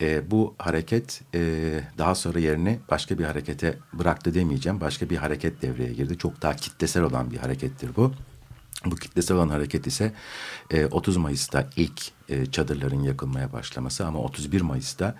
[0.00, 4.80] e, bu hareket e, daha sonra yerini başka bir harekete bıraktı demeyeceğim.
[4.80, 6.18] Başka bir hareket devreye girdi.
[6.18, 8.12] Çok daha kitlesel olan bir harekettir bu.
[8.90, 10.12] Bu kitlesel olan hareket ise
[10.70, 15.14] e, 30 Mayıs'ta ilk e, çadırların yakılmaya başlaması ama 31 Mayıs'ta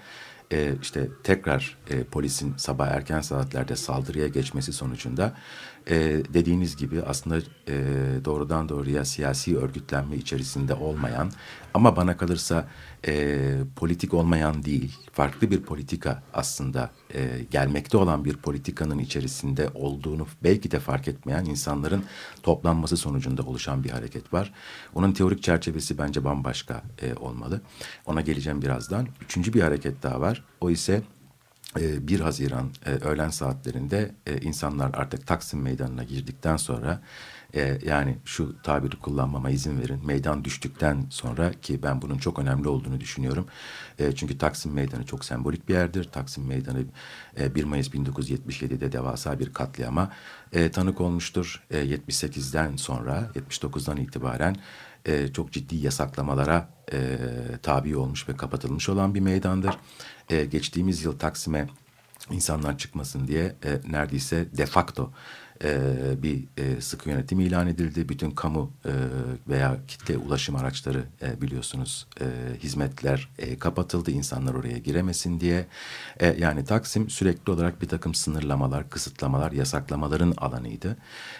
[0.52, 5.34] e, işte tekrar e, polisin sabah erken saatlerde saldırıya geçmesi sonucunda
[5.90, 5.94] e,
[6.34, 7.74] dediğiniz gibi aslında e,
[8.24, 11.30] doğrudan doğruya siyasi örgütlenme içerisinde olmayan
[11.74, 12.68] ama bana kalırsa
[13.06, 13.38] e,
[13.76, 20.70] politik olmayan değil, farklı bir politika aslında e, gelmekte olan bir politikanın içerisinde olduğunu belki
[20.70, 22.04] de fark etmeyen insanların
[22.42, 24.52] toplanması sonucunda oluşan bir hareket var.
[24.94, 27.60] Onun teorik çerçevesi bence bambaşka e, olmalı.
[28.06, 29.08] Ona geleceğim birazdan.
[29.22, 30.44] Üçüncü bir hareket daha var.
[30.60, 31.02] O ise
[31.76, 37.00] 1 Haziran öğlen saatlerinde insanlar artık Taksim Meydanı'na girdikten sonra
[37.54, 40.06] e, yani şu tabiri kullanmama izin verin.
[40.06, 43.46] Meydan düştükten sonra ki ben bunun çok önemli olduğunu düşünüyorum.
[43.98, 46.04] E, çünkü Taksim Meydanı çok sembolik bir yerdir.
[46.04, 46.84] Taksim Meydanı
[47.40, 50.12] e, 1 Mayıs 1977'de devasa bir katliama
[50.52, 51.62] e, tanık olmuştur.
[51.70, 54.56] E, 78'den sonra 79'dan itibaren
[55.06, 57.18] e, çok ciddi yasaklamalara e,
[57.62, 59.74] tabi olmuş ve kapatılmış olan bir meydandır.
[60.30, 61.68] E, geçtiğimiz yıl Taksim'e
[62.30, 65.12] insanlar çıkmasın diye e, neredeyse de facto
[65.64, 68.08] e, bir e, sıkı yönetim ilan edildi.
[68.08, 68.90] Bütün kamu e,
[69.48, 72.24] veya kitle ulaşım araçları e, biliyorsunuz e,
[72.62, 74.10] hizmetler e, kapatıldı.
[74.10, 75.66] İnsanlar oraya giremesin diye.
[76.20, 80.96] E, yani Taksim sürekli olarak bir takım sınırlamalar, kısıtlamalar, yasaklamaların alanıydı.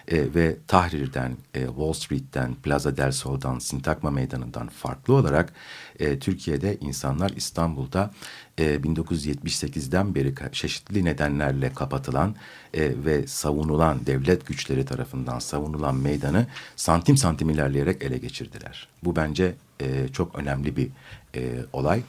[0.09, 5.53] E, ve Tahrir'den, e, Wall Street'ten, Plaza del Sol'dan, Sintakma Meydanı'ndan farklı olarak
[5.99, 8.11] e, Türkiye'de insanlar İstanbul'da
[8.58, 12.34] e, 1978'den beri çeşitli nedenlerle kapatılan
[12.74, 18.88] e, ve savunulan devlet güçleri tarafından savunulan meydanı santim santim ilerleyerek ele geçirdiler.
[19.04, 20.88] Bu bence e, çok önemli bir
[21.34, 22.02] e, olay.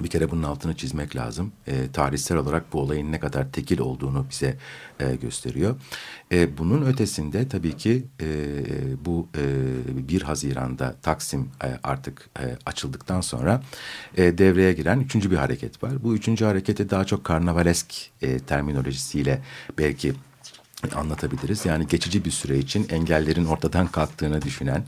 [0.00, 1.52] Bir kere bunun altını çizmek lazım.
[1.66, 4.56] E, tarihsel olarak bu olayın ne kadar tekil olduğunu bize
[5.00, 5.76] e, gösteriyor.
[6.32, 8.26] E, bunun ötesinde tabii ki e,
[9.04, 13.62] bu e, 1 Haziran'da Taksim e, artık e, açıldıktan sonra
[14.16, 16.04] e, devreye giren üçüncü bir hareket var.
[16.04, 19.42] Bu üçüncü hareketi daha çok karnavalesk e, terminolojisiyle
[19.78, 20.14] belki
[20.94, 21.66] anlatabiliriz.
[21.66, 24.84] Yani geçici bir süre için engellerin ortadan kalktığını düşünen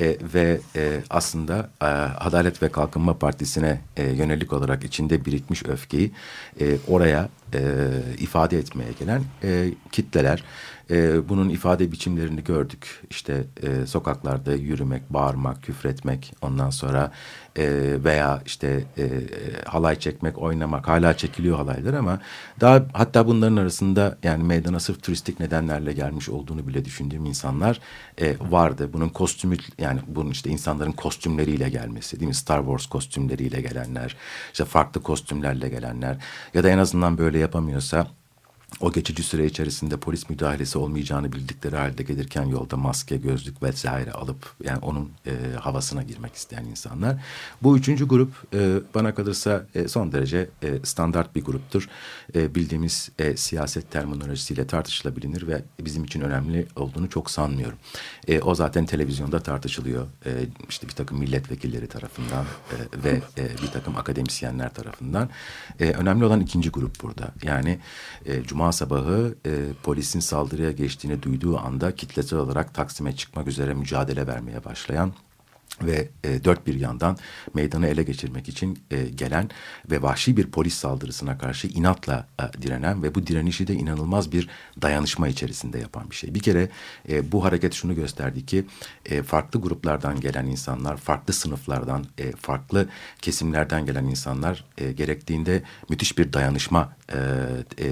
[0.00, 6.12] e, ve e, aslında e, Adalet ve Kalkınma Partisi'ne e, yönelik olarak içinde birikmiş öfkeyi
[6.60, 7.60] e, oraya e,
[8.18, 10.44] ifade etmeye gelen e, kitleler.
[10.90, 13.02] E, bunun ifade biçimlerini gördük.
[13.10, 17.12] İşte e, sokaklarda yürümek, bağırmak, küfretmek, ondan sonra
[17.56, 17.64] e,
[18.04, 19.08] veya işte e,
[19.66, 20.88] halay çekmek, oynamak.
[20.88, 22.20] Hala çekiliyor halaylar ama
[22.60, 27.80] daha hatta bunların arasında yani meydana sırf turistik nedenlerle gelmiş olduğunu bile düşündüğüm insanlar
[28.20, 28.90] e, vardı.
[28.92, 32.34] Bunun kostümü yani bunun işte insanların kostümleriyle gelmesi değil mi?
[32.34, 34.16] Star Wars kostümleriyle gelenler,
[34.52, 36.16] işte farklı kostümlerle gelenler
[36.54, 38.06] ya da en azından böyle yapamıyorsa
[38.80, 44.52] o geçici süre içerisinde polis müdahalesi olmayacağını bildikleri halde gelirken yolda maske, gözlük vesaire alıp
[44.64, 47.16] yani onun e, havasına girmek isteyen insanlar.
[47.62, 51.88] Bu üçüncü grup e, bana kalırsa e, son derece e, standart bir gruptur.
[52.34, 57.78] E, bildiğimiz e, siyaset terminolojisiyle tartışılabilir ve bizim için önemli olduğunu çok sanmıyorum.
[58.28, 60.06] E, o zaten televizyonda tartışılıyor.
[60.26, 60.30] E,
[60.68, 65.28] işte bir takım milletvekilleri tarafından e, ve e, bir takım akademisyenler tarafından.
[65.80, 67.28] E, önemli olan ikinci grup burada.
[67.42, 67.78] Yani
[68.26, 69.50] e, Cuma sabahı e,
[69.82, 75.12] polisin saldırıya geçtiğini duyduğu anda kitlesel olarak Taksim'e çıkmak üzere mücadele vermeye başlayan
[75.82, 77.16] ve e, dört bir yandan
[77.54, 79.50] meydanı ele geçirmek için e, gelen
[79.90, 84.48] ve vahşi bir polis saldırısına karşı inatla e, direnen ve bu direnişi de inanılmaz bir
[84.82, 86.34] dayanışma içerisinde yapan bir şey.
[86.34, 86.68] Bir kere
[87.08, 88.66] e, bu hareket şunu gösterdi ki
[89.06, 92.88] e, farklı gruplardan gelen insanlar, farklı sınıflardan, e, farklı
[93.22, 97.86] kesimlerden gelen insanlar e, gerektiğinde müthiş bir dayanışma e, e,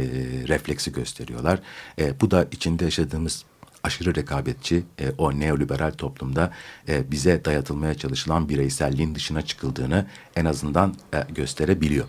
[0.48, 1.60] refleksi gösteriyorlar.
[1.98, 3.44] E, bu da içinde yaşadığımız
[3.86, 6.52] aşırı rekabetçi e, o neoliberal toplumda
[6.88, 12.06] e, bize dayatılmaya çalışılan bireyselliğin dışına çıkıldığını en azından e, gösterebiliyor.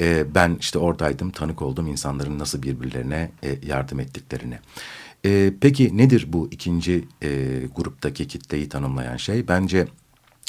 [0.00, 4.58] E, ben işte oradaydım, tanık oldum insanların nasıl birbirlerine e, yardım ettiklerini.
[5.24, 7.28] E, peki nedir bu ikinci e,
[7.76, 9.48] gruptaki kitleyi tanımlayan şey?
[9.48, 9.86] Bence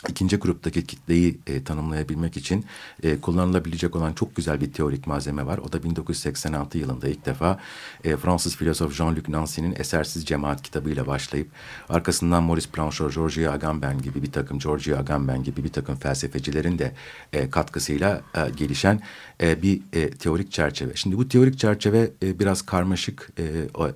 [0.10, 2.65] ikinci gruptaki kitleyi e, tanımlayabilmek için
[3.03, 5.57] e, kullanılabilecek olan çok güzel bir teorik malzeme var.
[5.57, 7.60] O da 1986 yılında ilk defa
[8.03, 11.47] e, Fransız filozof Jean-Luc Nancy'nin Esersiz Cemaat kitabıyla başlayıp
[11.89, 16.93] arkasından Maurice Blanchot, Georges Agamben gibi bir takım Georges Agamben gibi bir takım felsefecilerin de
[17.33, 19.01] e, katkısıyla e, gelişen
[19.41, 20.95] e, bir e, teorik çerçeve.
[20.95, 23.43] Şimdi bu teorik çerçeve e, biraz karmaşık e,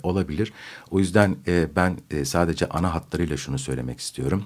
[0.03, 0.53] olabilir.
[0.91, 4.43] O yüzden e, ben e, sadece ana hatlarıyla şunu söylemek istiyorum.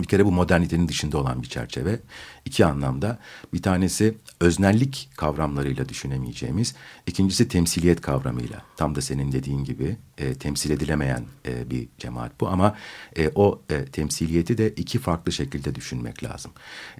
[0.00, 2.00] Bir kere bu modernitenin dışında olan bir çerçeve.
[2.44, 3.18] İki anlamda.
[3.52, 6.74] Bir tanesi öznellik kavramlarıyla düşünemeyeceğimiz.
[7.06, 8.62] İkincisi temsiliyet kavramıyla.
[8.76, 12.48] Tam da senin dediğin gibi e, temsil edilemeyen e, bir cemaat bu.
[12.48, 12.76] Ama
[13.18, 16.52] e, o e, temsiliyeti de iki farklı şekilde düşünmek lazım.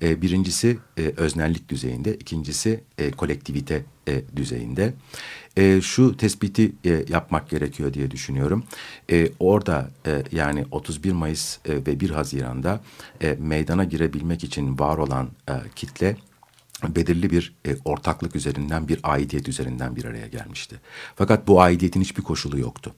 [0.02, 2.14] E, birincisi e, öznellik düzeyinde.
[2.14, 4.94] ikincisi e, kolektivite e, düzeyinde
[5.56, 8.64] e, şu tespiti e, yapmak gerekiyor diye düşünüyorum.
[9.10, 12.80] E, orada e, yani 31 Mayıs e, ve 1 Haziran'da
[13.22, 16.16] e, meydana girebilmek için var olan e, kitle
[16.88, 20.80] belirli bir e, ortaklık üzerinden bir aidiyet üzerinden bir araya gelmişti.
[21.16, 22.94] Fakat bu aidiyetin hiçbir koşulu yoktu.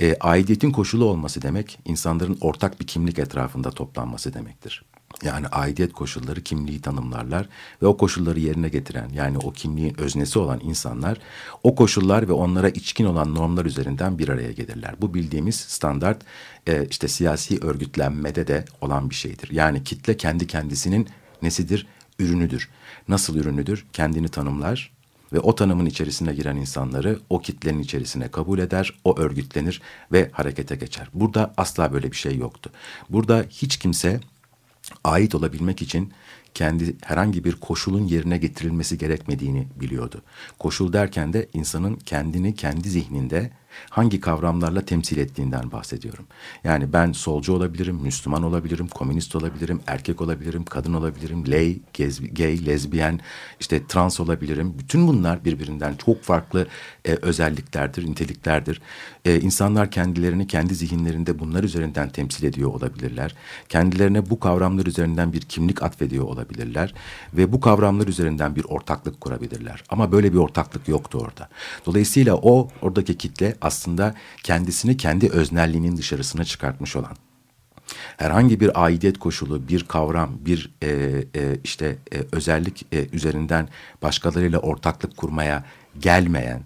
[0.00, 4.84] E, aidiyetin koşulu olması demek insanların ortak bir kimlik etrafında toplanması demektir.
[5.22, 7.48] Yani aidiyet koşulları kimliği tanımlarlar
[7.82, 11.18] ve o koşulları yerine getiren yani o kimliğin öznesi olan insanlar
[11.62, 14.94] o koşullar ve onlara içkin olan normlar üzerinden bir araya gelirler.
[15.00, 16.22] Bu bildiğimiz standart
[16.66, 19.50] e, işte siyasi örgütlenmede de olan bir şeydir.
[19.50, 21.08] Yani kitle kendi kendisinin
[21.42, 21.86] nesidir?
[22.18, 22.68] Ürünüdür.
[23.08, 23.86] Nasıl ürünüdür?
[23.92, 24.92] Kendini tanımlar
[25.32, 30.76] ve o tanımın içerisine giren insanları o kitlenin içerisine kabul eder, o örgütlenir ve harekete
[30.76, 31.08] geçer.
[31.14, 32.70] Burada asla böyle bir şey yoktu.
[33.10, 34.20] Burada hiç kimse
[35.04, 36.12] ait olabilmek için
[36.54, 40.22] kendi herhangi bir koşulun yerine getirilmesi gerekmediğini biliyordu.
[40.58, 43.50] Koşul derken de insanın kendini kendi zihninde
[43.90, 46.24] hangi kavramlarla temsil ettiğinden bahsediyorum.
[46.64, 51.78] Yani ben solcu olabilirim, Müslüman olabilirim, komünist olabilirim, erkek olabilirim, kadın olabilirim, lay,
[52.32, 53.20] gay, lezbiyen,
[53.60, 54.74] işte trans olabilirim.
[54.78, 56.66] Bütün bunlar birbirinden çok farklı
[57.04, 58.80] e, özelliklerdir, niteliklerdir.
[59.24, 63.34] E, insanlar kendilerini kendi zihinlerinde bunlar üzerinden temsil ediyor olabilirler.
[63.68, 66.94] Kendilerine bu kavramlar üzerinden bir kimlik atfediyor olabilirler
[67.34, 69.84] ve bu kavramlar üzerinden bir ortaklık kurabilirler.
[69.88, 71.48] Ama böyle bir ortaklık yoktu orada.
[71.86, 77.16] Dolayısıyla o oradaki kitle aslında kendisini kendi öznelliğinin dışarısına çıkartmış olan
[78.16, 80.88] herhangi bir aidiyet koşulu, bir kavram, bir e,
[81.36, 83.68] e, işte e, özellik e, üzerinden
[84.02, 85.64] başkalarıyla ortaklık kurmaya
[86.00, 86.62] gelmeyen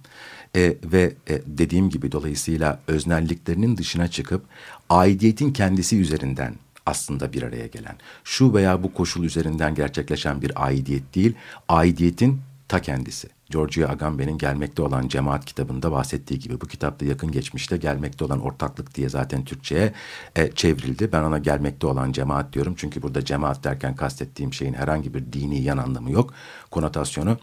[0.56, 4.44] e, ve e, dediğim gibi dolayısıyla öznelliklerinin dışına çıkıp
[4.90, 6.54] aidiyetin kendisi üzerinden
[6.86, 11.34] aslında bir araya gelen, şu veya bu koşul üzerinden gerçekleşen bir aidiyet değil,
[11.68, 13.28] aidiyetin ta kendisi.
[13.52, 18.94] Giorgio Agamben'in gelmekte olan cemaat kitabında bahsettiği gibi bu kitapta yakın geçmişte gelmekte olan ortaklık
[18.94, 19.92] diye zaten Türkçe'ye
[20.36, 21.12] e, çevrildi.
[21.12, 22.74] Ben ona gelmekte olan cemaat diyorum.
[22.76, 26.34] Çünkü burada cemaat derken kastettiğim şeyin herhangi bir dini yan anlamı yok.
[26.70, 27.38] Konotasyonu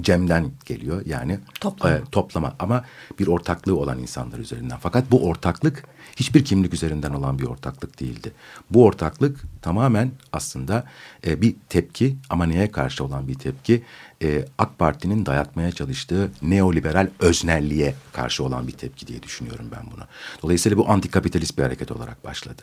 [0.00, 1.96] Cem'den geliyor yani toplama.
[1.96, 2.84] E, toplama ama
[3.18, 4.78] bir ortaklığı olan insanlar üzerinden.
[4.80, 5.84] Fakat bu ortaklık
[6.16, 8.32] hiçbir kimlik üzerinden olan bir ortaklık değildi.
[8.70, 10.84] Bu ortaklık tamamen aslında
[11.26, 13.82] e, bir tepki ama neye karşı olan bir tepki?
[14.22, 20.04] E, AK Parti'nin dayatmaya çalıştığı neoliberal öznelliğe karşı olan bir tepki diye düşünüyorum ben bunu.
[20.42, 22.62] Dolayısıyla bu antikapitalist bir hareket olarak başladı.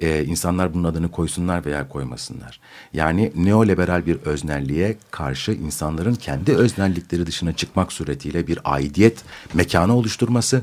[0.00, 2.60] E, insanlar bunun adını koysunlar veya koymasınlar.
[2.92, 10.62] Yani neoliberal bir öznelliğe karşı insanların kendi öznellikleri dışına çıkmak suretiyle bir aidiyet mekanı oluşturması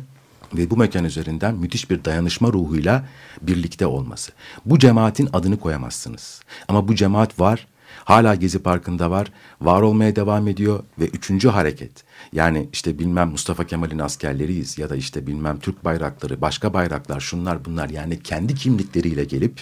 [0.54, 3.06] ve bu mekan üzerinden müthiş bir dayanışma ruhuyla
[3.42, 4.32] birlikte olması.
[4.66, 6.42] Bu cemaatin adını koyamazsınız.
[6.68, 7.68] Ama bu cemaat var
[8.04, 9.32] Hala Gezi Parkı'nda var,
[9.62, 12.04] var olmaya devam ediyor ve üçüncü hareket
[12.34, 17.66] yani işte bilmem Mustafa Kemal'in askerleriyiz ya da işte bilmem Türk bayrakları, başka bayraklar şunlar
[17.66, 19.62] bunlar yani kendi kimlikleriyle gelip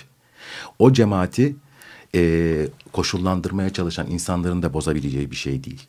[0.79, 1.55] o cemaati
[2.15, 5.87] e, koşullandırmaya çalışan insanların da bozabileceği bir şey değil.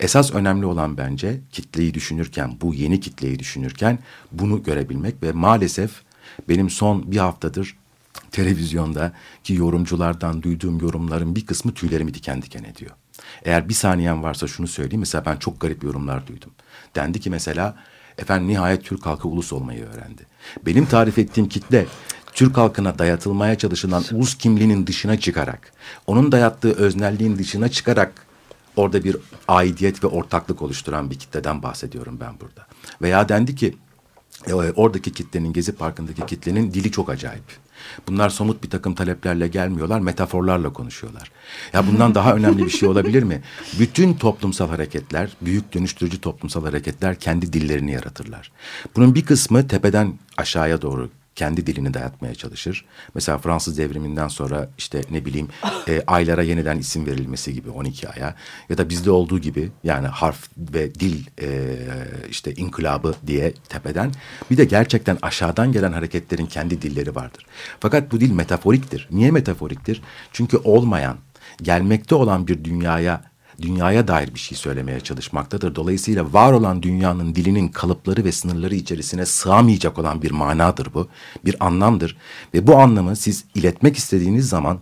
[0.00, 3.98] Esas önemli olan bence kitleyi düşünürken, bu yeni kitleyi düşünürken
[4.32, 5.90] bunu görebilmek ve maalesef
[6.48, 7.76] benim son bir haftadır
[8.34, 9.12] televizyonda
[9.44, 12.90] ki yorumculardan duyduğum yorumların bir kısmı tüylerimi diken diken ediyor.
[13.44, 15.00] Eğer bir saniyen varsa şunu söyleyeyim.
[15.00, 16.50] Mesela ben çok garip yorumlar duydum.
[16.94, 17.76] Dendi ki mesela
[18.18, 20.26] efendim nihayet Türk halkı ulus olmayı öğrendi.
[20.66, 21.86] Benim tarif ettiğim kitle
[22.32, 25.72] Türk halkına dayatılmaya çalışılan ulus kimliğinin dışına çıkarak,
[26.06, 28.26] onun dayattığı öznelliğin dışına çıkarak
[28.76, 29.16] orada bir
[29.48, 32.66] aidiyet ve ortaklık oluşturan bir kitleden bahsediyorum ben burada.
[33.02, 33.76] Veya dendi ki
[34.46, 37.63] e, oradaki kitlenin, Gezi Parkı'ndaki kitlenin dili çok acayip.
[38.08, 41.30] Bunlar somut bir takım taleplerle gelmiyorlar, metaforlarla konuşuyorlar.
[41.72, 43.42] Ya bundan daha önemli bir şey olabilir mi?
[43.78, 48.52] Bütün toplumsal hareketler, büyük dönüştürücü toplumsal hareketler kendi dillerini yaratırlar.
[48.96, 52.84] Bunun bir kısmı tepeden aşağıya doğru kendi dilini dayatmaya çalışır.
[53.14, 55.48] Mesela Fransız devriminden sonra işte ne bileyim
[55.88, 58.34] e, aylara yeniden isim verilmesi gibi 12 aya
[58.68, 61.76] ya da bizde olduğu gibi yani harf ve dil e,
[62.30, 64.12] işte inkılabı diye tepeden
[64.50, 67.46] bir de gerçekten aşağıdan gelen hareketlerin kendi dilleri vardır.
[67.80, 69.08] Fakat bu dil metaforiktir.
[69.10, 70.02] Niye metaforiktir?
[70.32, 71.16] Çünkü olmayan,
[71.62, 75.74] gelmekte olan bir dünyaya dünyaya dair bir şey söylemeye çalışmaktadır.
[75.74, 81.08] Dolayısıyla var olan dünyanın dilinin kalıpları ve sınırları içerisine sığamayacak olan bir manadır bu.
[81.44, 82.16] Bir anlamdır
[82.54, 84.78] ve bu anlamı siz iletmek istediğiniz zaman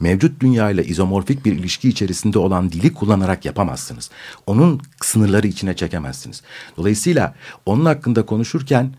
[0.00, 4.10] mevcut dünyayla izomorfik bir ilişki içerisinde olan dili kullanarak yapamazsınız.
[4.46, 6.42] Onun sınırları içine çekemezsiniz.
[6.76, 7.34] Dolayısıyla
[7.66, 8.92] onun hakkında konuşurken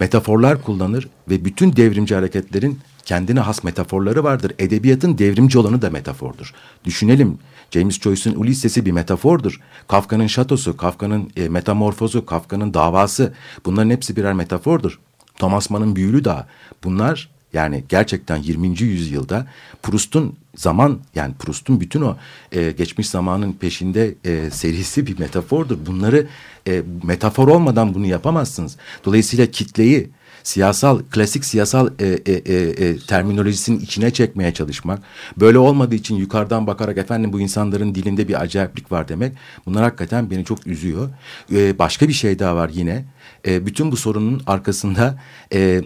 [0.00, 4.52] metaforlar kullanır ve bütün devrimci hareketlerin kendine has metaforları vardır.
[4.58, 6.54] Edebiyatın devrimci olanı da metafordur.
[6.84, 7.38] Düşünelim
[7.74, 9.60] James Joyce'un Ulysses'i bir metafordur.
[9.88, 13.32] Kafka'nın şatosu, Kafka'nın e, metamorfozu, Kafka'nın davası
[13.64, 15.00] bunların hepsi birer metafordur.
[15.38, 16.46] Thomas Mann'ın Büyülü Dağı
[16.84, 18.80] bunlar yani gerçekten 20.
[18.80, 19.46] yüzyılda
[19.82, 22.16] Proust'un zaman yani Proust'un bütün o
[22.52, 25.78] e, geçmiş zamanın peşinde e, serisi bir metafordur.
[25.86, 26.26] Bunları
[26.68, 28.76] e, metafor olmadan bunu yapamazsınız.
[29.04, 30.10] Dolayısıyla kitleyi
[30.44, 35.02] siyasal klasik siyasal e, e, e, e, terminolojisinin içine çekmeye çalışmak.
[35.36, 39.32] Böyle olmadığı için yukarıdan bakarak efendim bu insanların dilinde bir acayiplik var demek.
[39.66, 41.10] Bunlar hakikaten beni çok üzüyor.
[41.52, 43.04] E, başka bir şey daha var yine.
[43.46, 45.18] E, bütün bu sorunun arkasında
[45.52, 45.82] e,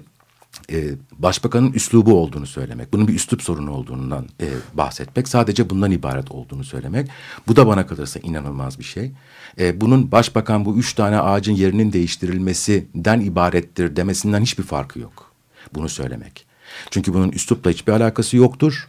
[0.72, 6.30] e, başbakanın üslubu olduğunu söylemek, bunun bir üslup sorunu olduğundan e, bahsetmek, sadece bundan ibaret
[6.30, 7.08] olduğunu söylemek.
[7.46, 9.12] Bu da bana kalırsa inanılmaz bir şey.
[9.58, 15.32] E, bunun başbakan bu üç tane ağacın yerinin değiştirilmesinden ibarettir demesinden hiçbir farkı yok.
[15.74, 16.46] Bunu söylemek.
[16.90, 18.88] Çünkü bunun üslupla hiçbir alakası yoktur.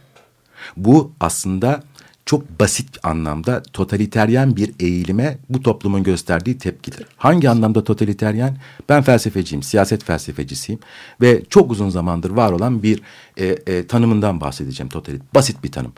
[0.76, 1.82] Bu aslında
[2.30, 7.06] çok basit anlamda totaliteryen bir eğilime bu toplumun gösterdiği tepkidir.
[7.16, 8.56] Hangi anlamda totaliteryen?
[8.88, 10.80] Ben felsefeciyim, siyaset felsefecisiyim
[11.20, 13.02] ve çok uzun zamandır var olan bir
[13.36, 15.34] e, e, tanımından bahsedeceğim totalit.
[15.34, 15.92] Basit bir tanım.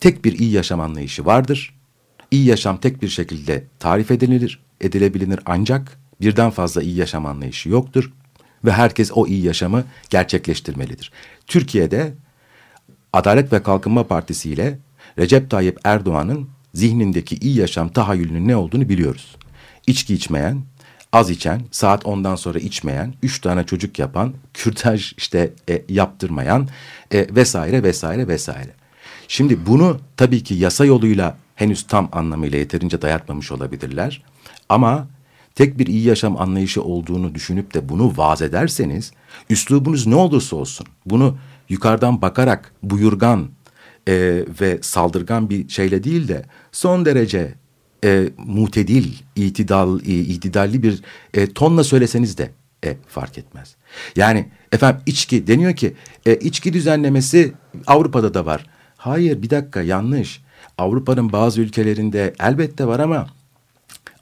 [0.00, 1.74] Tek bir iyi yaşam anlayışı vardır.
[2.30, 8.12] İyi yaşam tek bir şekilde tarif edilir, edilebilir ancak birden fazla iyi yaşam anlayışı yoktur
[8.64, 11.12] ve herkes o iyi yaşamı gerçekleştirmelidir.
[11.46, 12.12] Türkiye'de
[13.12, 14.78] Adalet ve Kalkınma Partisi ile
[15.18, 19.36] Recep Tayyip Erdoğan'ın zihnindeki iyi yaşam tahayyülünün ne olduğunu biliyoruz.
[19.86, 20.62] İçki içmeyen,
[21.12, 26.68] az içen, saat ondan sonra içmeyen, üç tane çocuk yapan, kürtaj işte e, yaptırmayan
[27.12, 28.70] e, vesaire vesaire vesaire.
[29.28, 34.22] Şimdi bunu tabii ki yasa yoluyla henüz tam anlamıyla yeterince dayatmamış olabilirler.
[34.68, 35.08] Ama
[35.54, 39.12] tek bir iyi yaşam anlayışı olduğunu düşünüp de bunu vaaz ederseniz,
[39.50, 41.36] üslubunuz ne olursa olsun, bunu
[41.68, 43.48] yukarıdan bakarak buyurgan,
[44.10, 47.54] e, ve saldırgan bir şeyle değil de son derece
[48.04, 51.02] e, mutedil, itidal, e, itidalli bir
[51.34, 52.50] e, tonla söyleseniz de
[52.84, 53.76] e, fark etmez.
[54.16, 55.94] Yani efendim içki deniyor ki
[56.26, 57.52] e, içki düzenlemesi
[57.86, 58.66] Avrupa'da da var.
[58.96, 60.42] Hayır bir dakika yanlış.
[60.78, 63.26] Avrupa'nın bazı ülkelerinde elbette var ama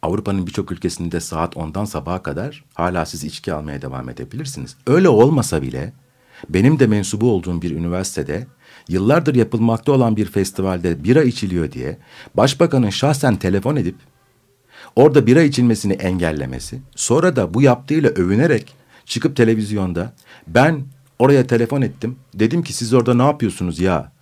[0.02, 4.76] Avrupa'nın birçok ülkesinde saat 10'dan sabaha kadar hala siz içki almaya devam edebilirsiniz.
[4.86, 5.92] Öyle olmasa bile
[6.48, 8.46] benim de mensubu olduğum bir üniversitede
[8.88, 11.98] yıllardır yapılmakta olan bir festivalde bira içiliyor diye
[12.34, 13.96] başbakanın şahsen telefon edip
[14.96, 18.74] orada bira içilmesini engellemesi, sonra da bu yaptığıyla övünerek
[19.04, 20.12] çıkıp televizyonda
[20.46, 20.84] ben
[21.18, 24.12] oraya telefon ettim, dedim ki siz orada ne yapıyorsunuz ya?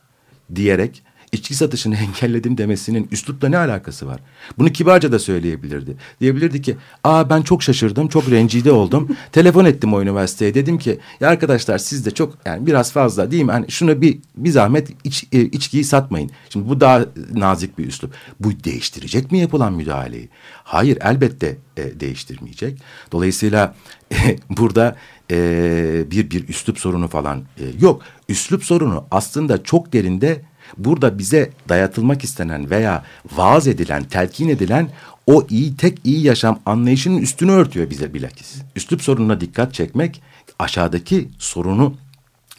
[0.54, 1.02] diyerek
[1.36, 4.20] içki satışını engelledim demesinin üslupla ne alakası var?
[4.58, 5.96] Bunu kibarca da söyleyebilirdi.
[6.20, 9.16] Diyebilirdi ki aa ben çok şaşırdım, çok rencide oldum.
[9.32, 13.42] Telefon ettim o üniversiteye dedim ki ya arkadaşlar siz de çok yani biraz fazla değil
[13.42, 13.52] mi?
[13.52, 16.30] Hani şunu bir, bir zahmet iç, e, içkiyi satmayın.
[16.50, 18.14] Şimdi bu daha nazik bir üslup.
[18.40, 20.28] Bu değiştirecek mi yapılan müdahaleyi?
[20.64, 22.82] Hayır elbette e, değiştirmeyecek.
[23.12, 23.74] Dolayısıyla
[24.12, 24.16] e,
[24.50, 24.96] burada
[25.30, 28.02] e, bir bir üslup sorunu falan e, yok.
[28.28, 30.42] Üslup sorunu aslında çok derinde
[30.78, 33.04] Burada bize dayatılmak istenen veya
[33.36, 34.88] vaaz edilen, telkin edilen
[35.26, 38.54] o iyi tek iyi yaşam anlayışının üstünü örtüyor bize bilakis.
[38.76, 40.22] Üslup sorununa dikkat çekmek
[40.58, 41.94] aşağıdaki sorunu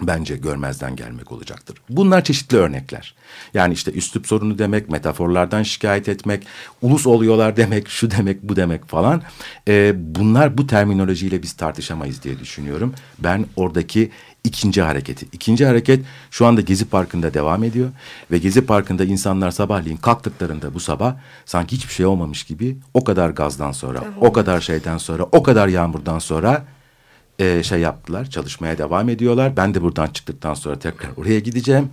[0.01, 1.78] bence görmezden gelmek olacaktır.
[1.89, 3.16] Bunlar çeşitli örnekler.
[3.53, 6.47] Yani işte üslup sorunu demek, metaforlardan şikayet etmek,
[6.82, 9.22] ulus oluyorlar demek, şu demek, bu demek falan.
[9.68, 12.93] Ee, bunlar bu terminolojiyle biz tartışamayız diye düşünüyorum.
[13.20, 14.12] Ben oradaki
[14.48, 15.28] ikinci hareketi.
[15.32, 17.89] İkinci hareket şu anda Gezi Parkı'nda devam ediyor.
[18.32, 23.30] Ve Gezi Parkı'nda insanlar sabahleyin kalktıklarında bu sabah sanki hiçbir şey olmamış gibi o kadar
[23.30, 24.14] gazdan sonra, evet.
[24.22, 26.66] o kadar şeyden sonra, o kadar yağmurdan sonra
[27.39, 28.30] e, şey yaptılar.
[28.30, 29.58] Çalışmaya devam ediyorlar.
[29.58, 31.89] Ben de buradan çıktıktan sonra tekrar oraya gideceğim.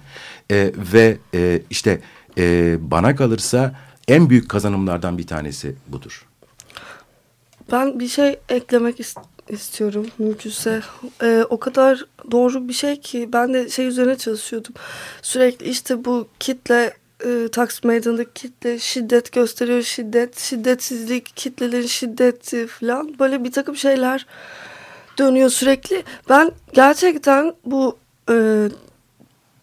[0.51, 2.01] E, ve e, işte
[2.39, 3.75] e, bana kalırsa
[4.09, 6.27] en büyük kazanımlardan bir tanesi budur.
[7.73, 10.81] Ben bir şey eklemek istiyorum istiyorum mümkünse.
[11.23, 14.75] Ee, o kadar doğru bir şey ki ben de şey üzerine çalışıyordum.
[15.23, 23.19] Sürekli işte bu kitle e, Taksim Meydanı'ndaki kitle şiddet gösteriyor şiddet, şiddetsizlik, kitlelerin şiddeti falan
[23.19, 24.27] böyle bir takım şeyler
[25.19, 26.03] dönüyor sürekli.
[26.29, 27.99] Ben gerçekten bu
[28.31, 28.69] e,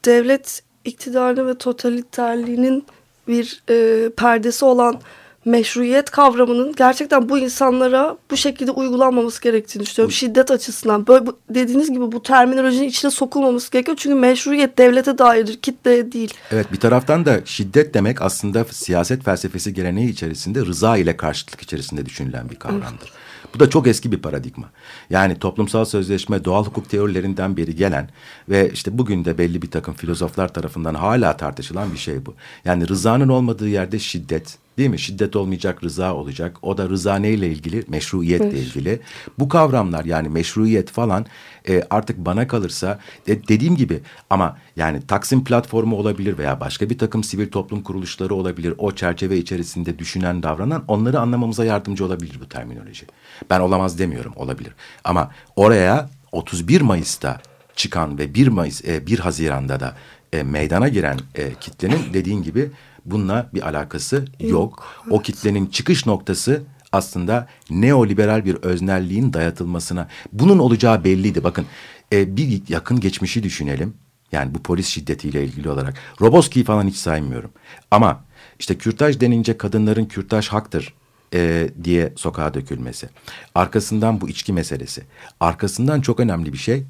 [0.05, 2.85] devlet iktidarı ve totaliterliğinin
[3.27, 5.01] bir e, perdesi olan
[5.45, 10.11] meşruiyet kavramının gerçekten bu insanlara bu şekilde uygulanmaması gerektiğini düşünüyorum.
[10.11, 13.97] Şiddet açısından böyle bu, dediğiniz gibi bu terminolojinin içine sokulmaması gerekiyor.
[13.97, 16.33] Çünkü meşruiyet devlete dairdir, kitleye değil.
[16.51, 22.05] Evet bir taraftan da şiddet demek aslında siyaset felsefesi geleneği içerisinde rıza ile karşıtlık içerisinde
[22.05, 23.01] düşünülen bir kavramdır.
[23.01, 23.21] Evet.
[23.55, 24.69] Bu da çok eski bir paradigma.
[25.09, 28.09] Yani toplumsal sözleşme, doğal hukuk teorilerinden beri gelen
[28.49, 32.35] ve işte bugün de belli bir takım filozoflar tarafından hala tartışılan bir şey bu.
[32.65, 34.99] Yani rızanın olmadığı yerde şiddet, Değil mi?
[34.99, 36.57] Şiddet olmayacak, rıza olacak.
[36.61, 37.83] O da rıza neyle ilgili?
[37.87, 38.57] Meşruiyetle evet.
[38.57, 38.99] ilgili.
[39.39, 41.25] Bu kavramlar yani meşruiyet falan
[41.69, 43.99] e, artık bana kalırsa e, dediğim gibi
[44.29, 48.73] ama yani Taksim platformu olabilir veya başka bir takım sivil toplum kuruluşları olabilir.
[48.77, 53.05] O çerçeve içerisinde düşünen, davranan onları anlamamıza yardımcı olabilir bu terminoloji.
[53.49, 54.73] Ben olamaz demiyorum, olabilir.
[55.03, 57.41] Ama oraya 31 Mayıs'ta
[57.75, 59.95] çıkan ve 1 Mayıs, e, 1 Haziran'da da
[60.33, 62.71] e, meydana giren e, kitlenin dediğin gibi
[63.05, 64.83] bununla bir alakası yok.
[65.09, 70.07] O kitlenin çıkış noktası aslında neoliberal bir öznelliğin dayatılmasına.
[70.33, 71.43] Bunun olacağı belliydi.
[71.43, 71.65] Bakın
[72.13, 73.93] e, bir yakın geçmişi düşünelim.
[74.31, 75.97] Yani bu polis şiddetiyle ilgili olarak.
[76.21, 77.51] Roboski'yi falan hiç saymıyorum.
[77.91, 78.23] Ama
[78.59, 80.93] işte kürtaj denince kadınların kürtaj haktır
[81.33, 83.09] e, diye sokağa dökülmesi.
[83.55, 85.03] Arkasından bu içki meselesi.
[85.39, 86.83] Arkasından çok önemli bir şey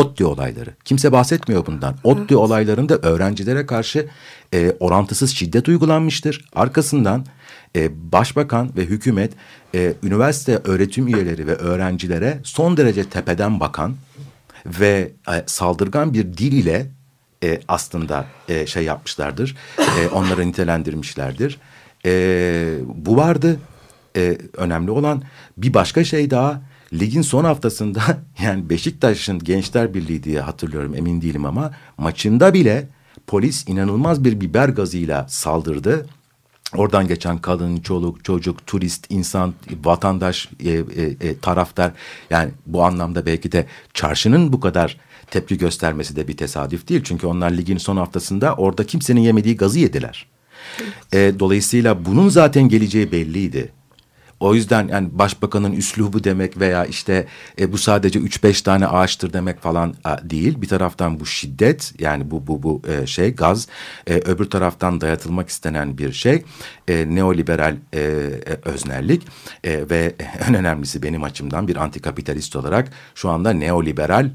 [0.00, 0.70] ODTÜ olayları.
[0.84, 1.94] Kimse bahsetmiyor bundan.
[2.04, 4.08] ODTÜ olaylarında öğrencilere karşı
[4.54, 6.44] e, orantısız şiddet uygulanmıştır.
[6.54, 7.26] Arkasından
[7.76, 9.32] e, başbakan ve hükümet
[9.74, 13.96] e, üniversite öğretim üyeleri ve öğrencilere son derece tepeden bakan
[14.66, 16.86] ve e, saldırgan bir dil ile
[17.44, 19.56] e, aslında e, şey yapmışlardır.
[19.78, 21.58] E, onları nitelendirmişlerdir.
[22.06, 23.60] E, bu vardı.
[24.16, 25.22] E, önemli olan
[25.56, 28.02] bir başka şey daha ligin son haftasında
[28.42, 32.88] yani Beşiktaş'ın Gençler Birliği diye hatırlıyorum emin değilim ama maçında bile
[33.26, 36.06] polis inanılmaz bir biber gazıyla saldırdı.
[36.76, 40.78] Oradan geçen kadın, çoluk, çocuk, turist, insan, vatandaş, e, e,
[41.20, 41.92] e, taraftar
[42.30, 44.96] yani bu anlamda belki de çarşının bu kadar
[45.30, 47.00] tepki göstermesi de bir tesadüf değil.
[47.04, 50.26] Çünkü onlar ligin son haftasında orada kimsenin yemediği gazı yediler.
[51.12, 53.72] E, dolayısıyla bunun zaten geleceği belliydi.
[54.40, 57.26] O yüzden yani başbakanın üslubu demek veya işte
[57.60, 60.62] e, bu sadece üç beş tane ağaçtır demek falan a, değil.
[60.62, 63.68] Bir taraftan bu şiddet yani bu bu bu e, şey gaz,
[64.06, 66.44] e, öbür taraftan dayatılmak istenen bir şey
[66.88, 69.26] e, neoliberal e, e, öznellik
[69.64, 70.14] e, ve
[70.48, 74.30] en önemlisi benim açımdan bir antikapitalist olarak şu anda neoliberal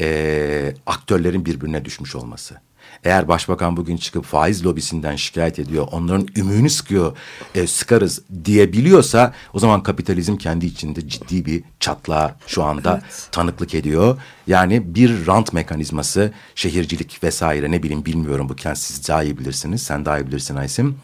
[0.00, 2.67] e, aktörlerin birbirine düşmüş olması.
[3.04, 7.16] Eğer başbakan bugün çıkıp faiz lobisinden şikayet ediyor, onların ümüğünü sıkıyor,
[7.54, 13.28] e, sıkarız diyebiliyorsa o zaman kapitalizm kendi içinde ciddi bir çatlağa şu anda Evet.
[13.32, 14.18] tanıklık ediyor.
[14.46, 19.82] Yani bir rant mekanizması, şehircilik vesaire ne bileyim bilmiyorum bu kent siz daha iyi bilirsiniz,
[19.82, 20.96] sen daha iyi bilirsin Aysim.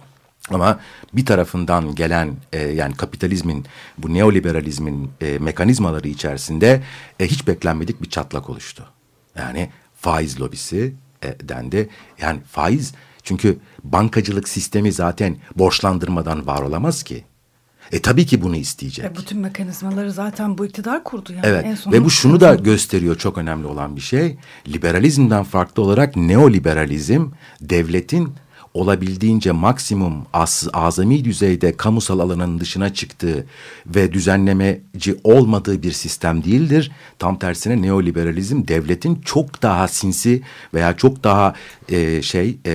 [0.51, 0.81] Ama
[1.13, 3.67] bir tarafından gelen e, yani kapitalizmin
[3.99, 6.83] bu neoliberalizmin e, mekanizmaları içerisinde
[7.21, 8.85] e, hiç beklenmedik bir çatlak oluştu.
[9.37, 10.95] Yani faiz lobisi
[11.43, 11.89] dendi.
[12.21, 17.25] Yani faiz çünkü bankacılık sistemi zaten borçlandırmadan var olamaz ki.
[17.93, 19.05] E tabii ki bunu isteyecek.
[19.05, 21.47] E, bütün mekanizmaları zaten bu iktidar kurdu yani.
[21.47, 24.39] Evet En ve bu şunu da gösteriyor çok önemli olan bir şey.
[24.69, 27.27] Liberalizmden farklı olarak neoliberalizm
[27.61, 28.35] devletin
[28.75, 33.47] olabildiğince maksimum az, azami düzeyde kamusal alanın dışına çıktığı
[33.87, 36.93] ve düzenlemeci olmadığı bir sistem değildir.
[37.19, 40.43] Tam tersine neoliberalizm devletin çok daha sinsi
[40.75, 41.55] veya çok daha
[41.89, 42.73] e, şey e,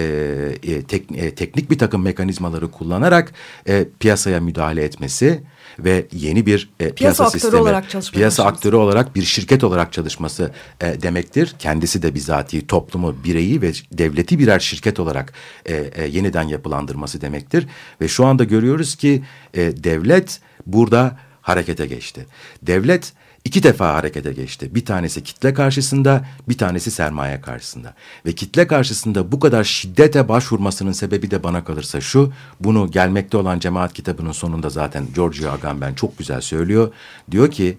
[0.64, 3.34] e, tek, e, teknik bir takım mekanizmaları kullanarak
[3.68, 5.44] e, piyasaya müdahale etmesi
[5.80, 8.44] ve yeni bir e, piyasa, aktörü sistemi, olarak piyasa başlaması.
[8.44, 10.52] aktörü olarak bir şirket olarak çalışması
[10.82, 11.56] e, demektir.
[11.60, 15.34] Kendisi de bizatihi toplumu, bireyi ve devleti birer şirket olarak
[15.66, 17.68] e, e, yeniden yapılandırması demektir.
[18.02, 22.26] Ve şu anda görüyoruz ki e, devlet burada harekete geçti.
[22.62, 23.14] Devlet
[23.46, 24.76] iki defa harekete geçti.
[24.76, 27.94] Bir tanesi kitle karşısında, bir tanesi sermaye karşısında.
[28.26, 32.34] Ve kitle karşısında bu kadar şiddete başvurmasının sebebi de bana kalırsa şu.
[32.60, 36.94] Bunu gelmekte olan cemaat kitabının sonunda zaten Giorgio Agamben çok güzel söylüyor.
[37.32, 37.78] Diyor ki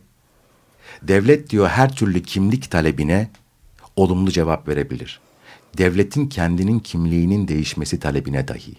[1.02, 3.30] devlet diyor her türlü kimlik talebine
[3.96, 5.20] olumlu cevap verebilir.
[5.78, 8.74] Devletin kendinin kimliğinin değişmesi talebine dahi.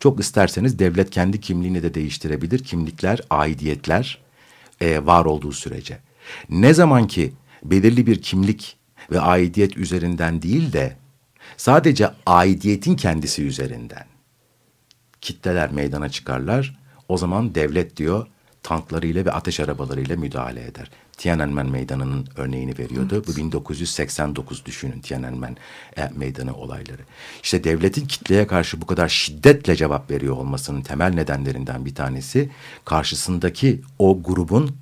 [0.00, 2.64] Çok isterseniz devlet kendi kimliğini de değiştirebilir.
[2.64, 4.18] Kimlikler, aidiyetler
[4.80, 5.98] e, var olduğu sürece.
[6.50, 7.32] Ne zaman ki
[7.64, 8.76] belirli bir kimlik
[9.10, 10.96] ve aidiyet üzerinden değil de
[11.56, 14.06] sadece aidiyetin kendisi üzerinden
[15.20, 16.78] kitleler meydana çıkarlar.
[17.08, 18.26] O zaman devlet diyor
[18.62, 20.90] tanklarıyla ve ateş arabalarıyla müdahale eder.
[21.16, 23.24] Tiananmen Meydanı'nın örneğini veriyordu.
[23.26, 25.56] Bu 1989 düşünün Tiananmen
[25.96, 27.02] e, Meydanı olayları.
[27.42, 32.50] İşte devletin kitleye karşı bu kadar şiddetle cevap veriyor olmasının temel nedenlerinden bir tanesi
[32.84, 34.76] karşısındaki o grubun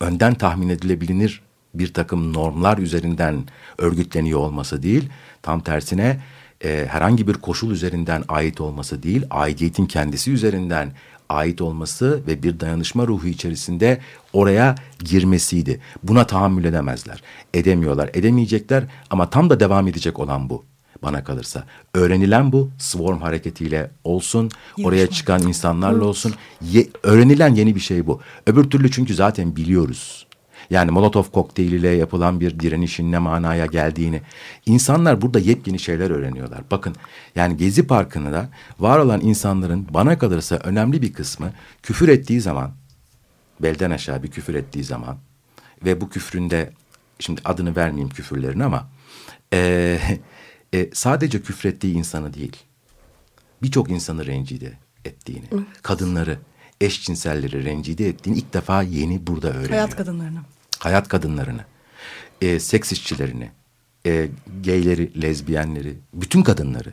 [0.00, 1.42] önden tahmin edilebilir
[1.74, 3.44] bir takım normlar üzerinden
[3.78, 5.08] örgütleniyor olması değil,
[5.42, 6.20] tam tersine
[6.64, 10.92] e, herhangi bir koşul üzerinden ait olması değil, aidiyetin kendisi üzerinden
[11.28, 14.00] ait olması ve bir dayanışma ruhu içerisinde
[14.32, 14.74] oraya
[15.04, 15.80] girmesiydi.
[16.02, 17.22] Buna tahammül edemezler,
[17.54, 20.64] edemiyorlar, edemeyecekler ama tam da devam edecek olan bu
[21.02, 21.64] bana kalırsa.
[21.94, 24.50] Öğrenilen bu swarm hareketiyle olsun,
[24.84, 26.34] oraya çıkan insanlarla olsun.
[26.62, 28.20] Ye- öğrenilen yeni bir şey bu.
[28.46, 30.26] Öbür türlü çünkü zaten biliyoruz.
[30.70, 34.22] Yani Molotov kokteyliyle yapılan bir direnişin ne manaya geldiğini.
[34.66, 36.60] insanlar burada yepyeni şeyler öğreniyorlar.
[36.70, 36.94] Bakın
[37.36, 38.48] yani Gezi Parkı'nda
[38.80, 42.70] var olan insanların bana kalırsa önemli bir kısmı küfür ettiği zaman,
[43.62, 45.16] belden aşağı bir küfür ettiği zaman
[45.84, 46.72] ve bu küfründe
[47.18, 48.88] şimdi adını vermeyeyim küfürlerin ama
[49.52, 50.00] eee
[50.74, 52.56] e, sadece küfrettiği insanı değil,
[53.62, 54.72] birçok insanı rencide
[55.04, 55.44] ettiğini,
[55.82, 56.38] kadınları,
[56.80, 59.70] eşcinselleri rencide ettiğini ilk defa yeni burada öğreniyor.
[59.70, 60.38] hayat kadınlarını.
[60.78, 61.64] Hayat kadınlarını,
[62.40, 63.50] e, seks işçilerini,
[64.06, 64.28] e,
[64.60, 66.92] geyleri, lezbiyenleri, bütün kadınları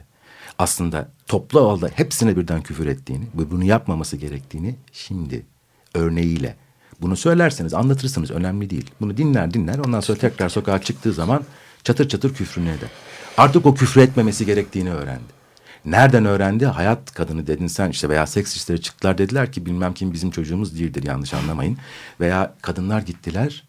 [0.59, 5.45] aslında toplu halde hepsine birden küfür ettiğini ve bunu yapmaması gerektiğini şimdi
[5.93, 6.55] örneğiyle
[7.01, 8.91] bunu söylerseniz anlatırsınız önemli değil.
[9.01, 11.43] Bunu dinler dinler ondan sonra tekrar sokağa çıktığı zaman
[11.83, 12.89] çatır çatır küfrünü eder.
[13.37, 15.37] Artık o küfür etmemesi gerektiğini öğrendi.
[15.85, 16.65] Nereden öğrendi?
[16.65, 20.79] Hayat kadını dedin sen işte veya seks işleri çıktılar dediler ki bilmem kim bizim çocuğumuz
[20.79, 21.77] değildir yanlış anlamayın.
[22.19, 23.63] Veya kadınlar gittiler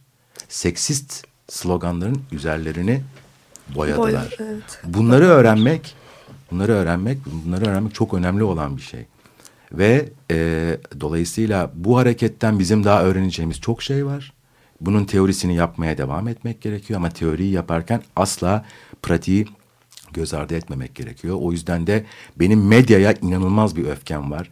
[0.49, 3.01] seksist sloganların üzerlerini
[3.75, 4.37] boyadılar.
[4.39, 4.81] Boya- evet.
[4.85, 5.95] Bunları öğrenmek,
[6.51, 9.07] bunları öğrenmek, bunları öğrenmek çok önemli olan bir şey.
[9.73, 14.33] Ve e, dolayısıyla bu hareketten bizim daha öğreneceğimiz çok şey var.
[14.81, 18.65] Bunun teorisini yapmaya devam etmek gerekiyor ama teoriyi yaparken asla
[19.03, 19.47] pratiği
[20.13, 21.37] göz ardı etmemek gerekiyor.
[21.41, 22.05] O yüzden de
[22.37, 24.51] benim medyaya inanılmaz bir öfkem var.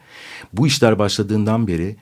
[0.52, 1.96] Bu işler başladığından beri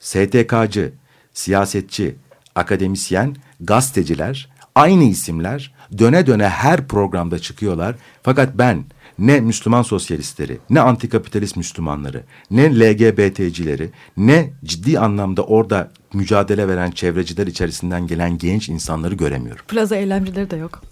[0.00, 0.92] STK'cı,
[1.32, 2.16] siyasetçi,
[2.54, 7.96] akademisyen, gazeteciler, aynı isimler döne döne her programda çıkıyorlar.
[8.22, 8.84] Fakat ben
[9.18, 17.46] ne Müslüman sosyalistleri, ne antikapitalist Müslümanları, ne LGBT'cileri, ne ciddi anlamda orada mücadele veren çevreciler
[17.46, 19.64] içerisinden gelen genç insanları göremiyorum.
[19.68, 20.82] Plaza eylemcileri de yok.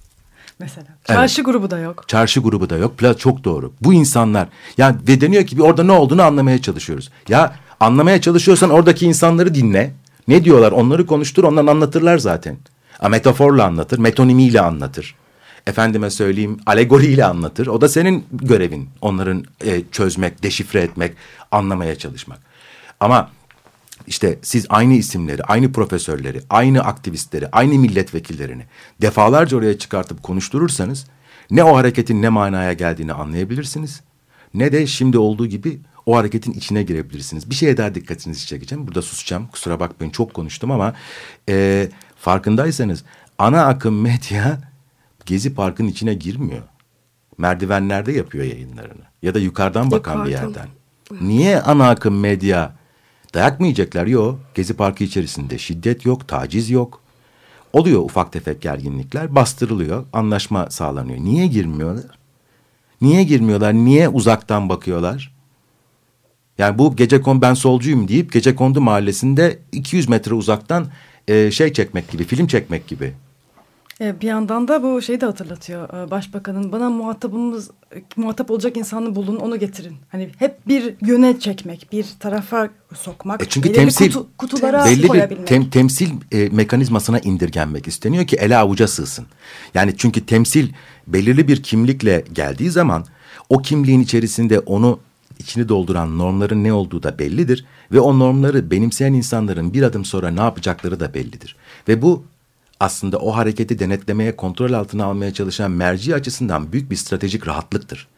[0.59, 0.87] Mesela.
[1.05, 2.05] Çarşı grubu da yok.
[2.09, 2.99] Çarşı grubu da yok.
[2.99, 3.73] Pla çok doğru.
[3.81, 4.49] Bu insanlar
[4.79, 7.11] yani ve deniyor ki bir orada ne olduğunu anlamaya çalışıyoruz.
[7.29, 9.95] Ya anlamaya çalışıyorsan oradaki insanları dinle.
[10.29, 10.73] Ne diyorlar?
[10.73, 11.45] Onları konuştur.
[11.45, 12.57] Onlar anlatırlar zaten.
[13.01, 15.15] A, metaforla anlatır, metonimiyle anlatır.
[15.67, 17.67] Efendime söyleyeyim alegoriyle anlatır.
[17.67, 18.89] O da senin görevin.
[19.01, 21.13] Onların e, çözmek, deşifre etmek,
[21.51, 22.39] anlamaya çalışmak.
[23.01, 23.31] Ama
[24.07, 28.63] işte siz aynı isimleri, aynı profesörleri, aynı aktivistleri, aynı milletvekillerini
[29.03, 31.07] defalarca oraya çıkartıp konuşturursanız
[31.51, 34.01] ne o hareketin ne manaya geldiğini anlayabilirsiniz
[34.55, 37.51] ne de şimdi olduğu gibi o hareketin içine girebilirsiniz.
[37.51, 38.87] Bir şeye daha dikkatinizi çekeceğim.
[38.87, 39.47] Burada susacağım.
[39.47, 40.95] Kusura bakmayın çok konuştum ama
[41.49, 43.05] e, farkındaysanız
[43.39, 44.59] ana akım medya
[45.27, 46.63] Gezi Park'ın içine girmiyor.
[47.39, 50.69] Merdivenlerde yapıyor yayınlarını ya da yukarıdan bakan bir yerden.
[51.21, 52.77] Niye ana akım medya
[53.35, 54.07] dayak mı yiyecekler?
[54.07, 54.41] Yok.
[54.55, 57.01] Gezi Parkı içerisinde şiddet yok, taciz yok.
[57.73, 61.19] Oluyor ufak tefek gerginlikler, bastırılıyor, anlaşma sağlanıyor.
[61.19, 62.19] Niye girmiyorlar?
[63.01, 63.75] Niye girmiyorlar?
[63.75, 65.37] Niye uzaktan bakıyorlar?
[66.59, 70.87] Yani bu gece kon ben solcuyum deyip gece kondu mahallesinde 200 metre uzaktan
[71.29, 73.15] e, şey çekmek gibi, film çekmek gibi.
[74.01, 76.07] E, bir yandan da bu şeyi de hatırlatıyor.
[76.07, 77.71] E, başbakanın bana muhatabımız
[78.17, 79.97] muhatap olacak insanı bulun onu getirin.
[80.09, 83.43] Hani hep bir yöne çekmek, bir tarafa sokmak.
[83.43, 85.43] E çünkü temsil kutu, kutulara belli koyabilmek.
[85.43, 89.27] bir tem, temsil e, mekanizmasına indirgenmek isteniyor ki ele avuca sığsın.
[89.75, 90.69] Yani çünkü temsil
[91.07, 93.05] belirli bir kimlikle geldiği zaman
[93.49, 94.99] o kimliğin içerisinde onu
[95.39, 100.31] içini dolduran normların ne olduğu da bellidir ve o normları benimseyen insanların bir adım sonra
[100.31, 101.57] ne yapacakları da bellidir.
[101.89, 102.25] Ve bu
[102.81, 108.09] aslında o hareketi denetlemeye, kontrol altına almaya çalışan merci açısından büyük bir stratejik rahatlıktır.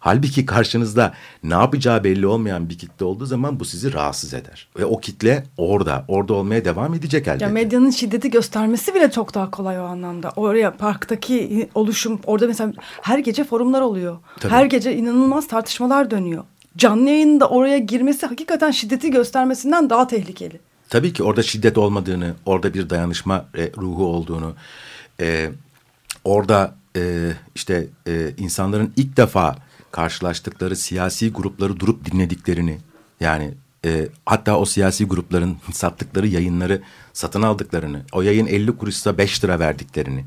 [0.00, 4.68] Halbuki karşınızda ne yapacağı belli olmayan bir kitle olduğu zaman bu sizi rahatsız eder.
[4.78, 7.44] Ve o kitle orada, orada olmaya devam edecek elbette.
[7.44, 10.32] Ya medyanın şiddeti göstermesi bile çok daha kolay o anlamda.
[10.36, 14.18] Oraya parktaki oluşum, orada mesela her gece forumlar oluyor.
[14.40, 14.52] Tabii.
[14.52, 16.44] Her gece inanılmaz tartışmalar dönüyor.
[16.76, 20.60] Canlı yayında oraya girmesi hakikaten şiddeti göstermesinden daha tehlikeli.
[20.88, 24.54] Tabii ki orada şiddet olmadığını, orada bir dayanışma e, ruhu olduğunu,
[25.20, 25.50] e,
[26.24, 29.56] orada e, işte e, insanların ilk defa
[29.90, 32.78] karşılaştıkları siyasi grupları durup dinlediklerini,
[33.20, 36.82] yani e, hatta o siyasi grupların sattıkları yayınları
[37.12, 40.24] satın aldıklarını, o yayın 50 kuruşsa 5 lira verdiklerini,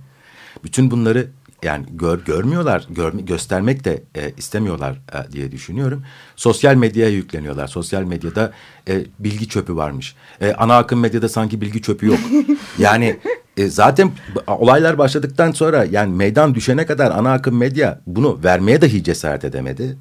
[0.64, 1.30] bütün bunları
[1.64, 6.04] yani gör, görmüyorlar, gör, göstermek de e, istemiyorlar e, diye düşünüyorum.
[6.36, 7.68] Sosyal medyaya yükleniyorlar.
[7.68, 8.52] Sosyal medyada
[8.88, 10.16] e, bilgi çöpü varmış.
[10.42, 12.20] E, ana akım medyada sanki bilgi çöpü yok.
[12.80, 13.20] yani
[13.58, 14.12] e, zaten
[14.48, 19.98] olaylar başladıktan sonra yani meydan düşene kadar ana akım medya bunu vermeye dahi cesaret edemedi.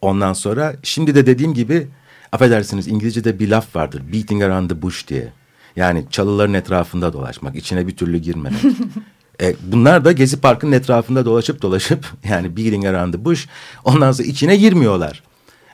[0.00, 1.88] Ondan sonra şimdi de dediğim gibi
[2.32, 4.02] affedersiniz İngilizce'de bir laf vardır.
[4.12, 5.32] Beating around the bush diye.
[5.76, 8.62] Yani çalıların etrafında dolaşmak, içine bir türlü girmemek.
[9.42, 13.48] E, bunlar da Gezi Parkı'nın etrafında dolaşıp dolaşıp yani beating around the bush
[13.84, 15.22] ondan sonra içine girmiyorlar.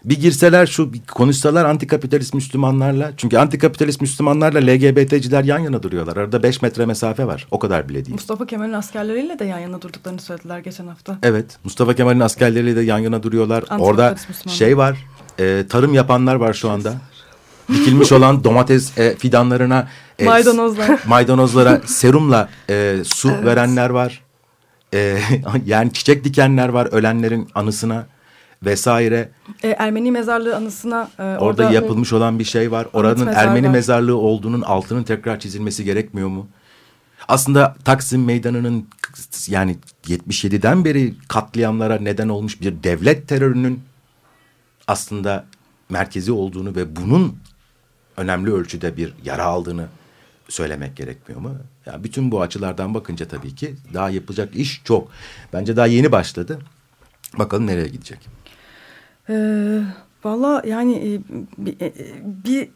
[0.05, 6.17] Bir girseler şu bir konuşsalar antikapitalist Müslümanlarla çünkü antikapitalist Müslümanlarla LGBT'ciler yan yana duruyorlar.
[6.17, 7.47] Arada beş metre mesafe var.
[7.51, 8.15] O kadar bile değil.
[8.15, 11.19] Mustafa Kemal'in askerleriyle de yan yana durduklarını söylediler geçen hafta.
[11.23, 11.59] Evet.
[11.65, 13.65] Mustafa Kemal'in askerleriyle de yan yana duruyorlar.
[13.79, 14.15] Orada
[14.49, 15.07] şey var.
[15.39, 16.95] e, tarım yapanlar var şu anda.
[17.69, 19.89] Dikilmiş olan domates e, fidanlarına
[20.19, 21.01] e, Maydanozlar.
[21.07, 24.23] maydanozlara serumla e, su verenler var.
[24.95, 25.19] E,
[25.67, 28.07] yani çiçek dikenler var ölenlerin anısına
[28.63, 29.29] vesaire.
[29.63, 32.87] E, Ermeni mezarlığı anısına e, Orada, orada yapılmış olan bir şey var.
[32.93, 36.49] Oranın mezar Ermeni mezarlığı olduğunun altının tekrar çizilmesi gerekmiyor mu?
[37.29, 38.89] Aslında Taksim Meydanı'nın
[39.49, 43.81] yani 77'den beri katliamlara neden olmuş bir devlet terörünün
[44.87, 45.45] aslında
[45.89, 47.37] merkezi olduğunu ve bunun
[48.19, 49.87] önemli ölçüde bir yara aldığını
[50.49, 51.55] söylemek gerekmiyor mu?
[51.87, 55.09] Yani bütün bu açılardan bakınca tabii ki daha yapılacak iş çok.
[55.53, 56.59] Bence daha yeni başladı.
[57.39, 58.19] Bakalım nereye gidecek.
[59.31, 59.79] Ee,
[60.25, 61.11] Valla yani e,
[61.59, 61.93] bir, e,
[62.45, 62.69] bir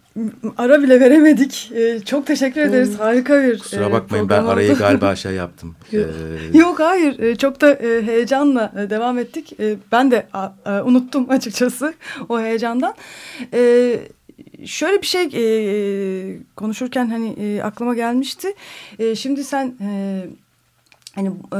[0.58, 1.72] ara bile veremedik.
[1.74, 2.98] E, çok teşekkür ederiz.
[3.00, 4.78] Harika bir Kusura e, bakmayın ben arayı oldu.
[4.78, 5.76] galiba şey yaptım.
[5.92, 6.06] Yok.
[6.54, 9.52] Ee, Yok hayır E, çok da heyecanla devam ettik.
[9.92, 10.26] Ben de
[10.84, 11.94] unuttum açıkçası
[12.28, 12.94] o heyecandan.
[13.52, 13.98] E,
[14.66, 18.54] şöyle bir şey e, konuşurken hani e, aklıma gelmişti.
[18.98, 20.22] E, şimdi sen e,
[21.14, 21.58] hani e,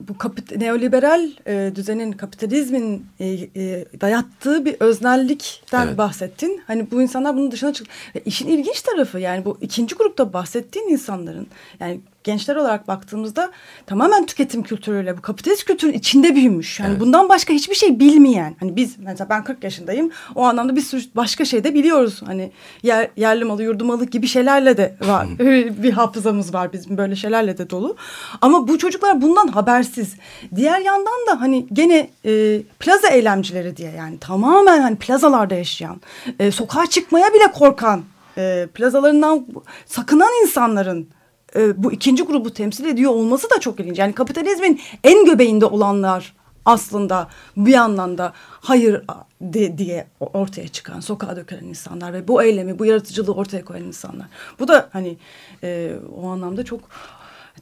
[0.00, 5.98] bu kapit neoliberal e, düzenin kapitalizmin e, e, dayattığı bir öznellikten Evet.
[5.98, 6.62] bahsettin.
[6.66, 7.92] Hani bu insanlar bunun dışına çıktı.
[8.14, 11.46] Ve işin ilginç tarafı yani bu ikinci grupta bahsettiğin insanların
[11.80, 13.50] yani gençler olarak baktığımızda
[13.86, 16.80] tamamen tüketim kültürüyle bu kapitalist kültürün içinde büyümüş.
[16.80, 17.00] Yani Evet.
[17.00, 18.56] bundan başka hiçbir şey bilmeyen.
[18.60, 20.10] Hani biz mesela ben 40 yaşındayım.
[20.34, 22.22] O anlamda bir sürü başka şey de biliyoruz.
[22.26, 22.52] Hani
[22.82, 25.26] yer, yerli malı, yurdu malı gibi şeylerle de var.
[25.82, 27.96] bir hafızamız var bizim böyle şeylerle de dolu.
[28.40, 30.14] Ama bu çocuklar bundan habersiz.
[30.56, 36.00] Diğer yandan da hani gene e, plaza eylemcileri diye yani tamamen hani plazalarda yaşayan,
[36.38, 38.02] e, sokağa çıkmaya bile korkan,
[38.38, 39.46] e, plazalarından
[39.86, 41.08] sakınan insanların
[41.56, 43.98] e, bu ikinci grubu temsil ediyor olması da çok ilginç.
[43.98, 46.34] Yani kapitalizmin en göbeğinde olanlar
[46.64, 49.02] aslında bir yandan da hayır
[49.40, 54.26] de, diye ortaya çıkan, sokağa dökülen insanlar ve bu eylemi, bu yaratıcılığı ortaya koyan insanlar.
[54.58, 55.16] Bu da hani
[55.62, 56.80] e, o anlamda çok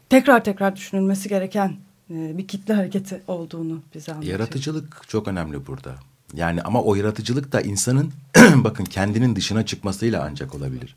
[0.09, 1.76] tekrar tekrar düşünülmesi gereken
[2.11, 4.32] e, bir kitle hareketi olduğunu bize anlatıyor.
[4.32, 5.95] Yaratıcılık çok önemli burada.
[6.34, 8.12] Yani ama o yaratıcılık da insanın
[8.55, 10.97] bakın kendinin dışına çıkmasıyla ancak olabilir.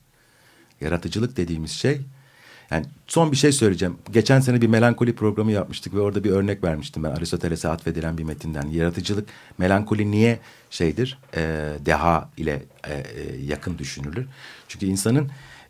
[0.81, 2.01] Yaratıcılık dediğimiz şey
[2.71, 3.97] yani son bir şey söyleyeceğim.
[4.11, 8.23] Geçen sene bir melankoli programı yapmıştık ve orada bir örnek vermiştim ben Aristoteles'e atfedilen bir
[8.23, 8.67] metinden.
[8.67, 10.39] Yaratıcılık, melankoli niye
[10.69, 11.17] şeydir?
[11.35, 11.41] E,
[11.85, 13.03] deha ile e, e,
[13.45, 14.25] yakın düşünülür.
[14.67, 15.29] Çünkü insanın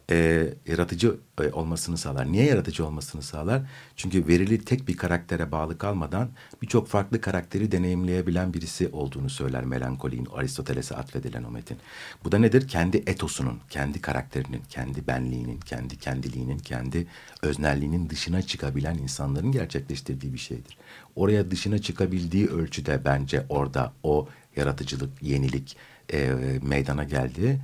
[0.09, 2.31] e, yaratıcı e, olmasını sağlar.
[2.31, 3.61] Niye yaratıcı olmasını sağlar?
[3.95, 6.29] Çünkü verili tek bir karaktere bağlı kalmadan
[6.61, 11.77] birçok farklı karakteri deneyimleyebilen birisi olduğunu söyler melankolinin Aristoteles'e atfedilen o metin.
[12.23, 12.67] Bu da nedir?
[12.67, 17.07] Kendi etosunun, kendi karakterinin, kendi benliğinin, kendi kendiliğinin, kendi
[17.41, 20.77] öznelliğinin dışına çıkabilen insanların gerçekleştirdiği bir şeydir.
[21.15, 25.77] Oraya dışına çıkabildiği ölçüde bence orada o yaratıcılık, yenilik
[26.13, 26.31] e,
[26.61, 27.59] meydana geldi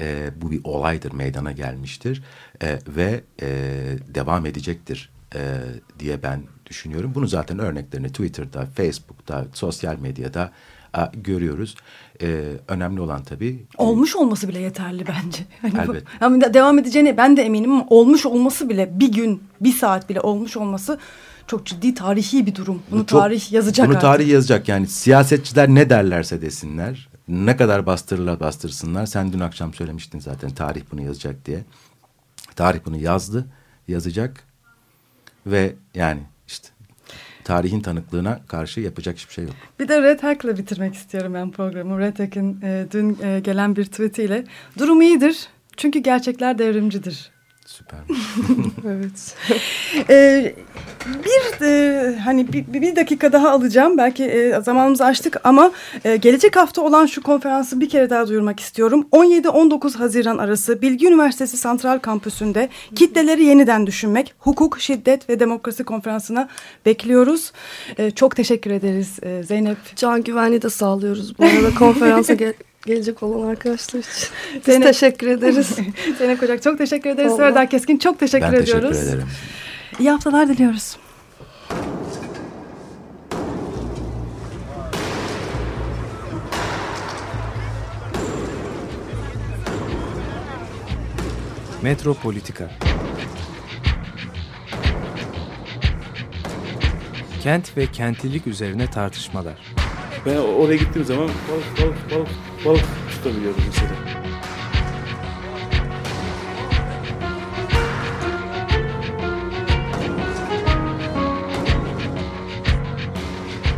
[0.00, 2.22] e, bu bir olaydır, meydana gelmiştir
[2.62, 3.48] e, ve e,
[4.14, 5.40] devam edecektir e,
[5.98, 7.12] diye ben düşünüyorum.
[7.14, 10.52] Bunu zaten örneklerini Twitter'da, Facebook'ta, sosyal medyada
[10.96, 11.76] e, görüyoruz.
[12.22, 13.66] E, önemli olan tabii...
[13.78, 15.44] Olmuş olması bile yeterli bence.
[15.62, 16.06] Hani Elbette.
[16.20, 20.08] Bu, yani devam edeceğine ben de eminim ama olmuş olması bile bir gün, bir saat
[20.08, 20.98] bile olmuş olması
[21.46, 22.82] çok ciddi tarihi bir durum.
[22.90, 24.08] Bunu çok, tarih yazacak Bunu artık.
[24.08, 29.06] tarih yazacak yani siyasetçiler ne derlerse desinler ne kadar bastırırlar bastırsınlar.
[29.06, 31.64] Sen dün akşam söylemiştin zaten tarih bunu yazacak diye.
[32.56, 33.46] Tarih bunu yazdı,
[33.88, 34.44] yazacak
[35.46, 36.68] ve yani işte
[37.44, 39.54] tarihin tanıklığına karşı yapacak hiçbir şey yok.
[39.80, 41.98] Bir de Red Hack'la bitirmek istiyorum ben programı.
[41.98, 44.44] Red Hack'in e, dün e, gelen bir tweetiyle.
[44.78, 47.30] Durum iyidir çünkü gerçekler devrimcidir
[47.70, 47.98] Süper.
[48.86, 49.36] evet.
[50.10, 50.54] ee,
[51.06, 53.98] bir e, hani bir, bir dakika daha alacağım.
[53.98, 55.72] Belki e, zamanımızı açtık ama
[56.04, 59.06] e, gelecek hafta olan şu konferansı bir kere daha duyurmak istiyorum.
[59.12, 66.48] 17-19 Haziran arası Bilgi Üniversitesi Santral Kampüsü'nde kitleleri yeniden düşünmek, hukuk, şiddet ve demokrasi konferansına
[66.86, 67.52] bekliyoruz.
[67.98, 69.78] E, çok teşekkür ederiz e, Zeynep.
[69.96, 71.38] Can güvenliği de sağlıyoruz.
[71.38, 72.54] Bu arada konferansa gel
[72.86, 74.28] gelecek olan arkadaşlar için.
[74.54, 75.76] Biz Zeynep, teşekkür ederiz.
[76.18, 77.36] Zeynep Kocak çok teşekkür ederiz.
[77.36, 78.84] Serdar Keskin çok teşekkür ben ediyoruz.
[78.84, 79.28] Ben teşekkür ederim.
[79.98, 80.96] İyi haftalar diliyoruz.
[91.82, 92.70] Metropolitika
[97.42, 99.79] Kent ve kentlilik üzerine tartışmalar.
[100.26, 102.28] Ben oraya gittiğim zaman balık balık balık
[102.64, 103.90] balık tutabiliyordum mesela.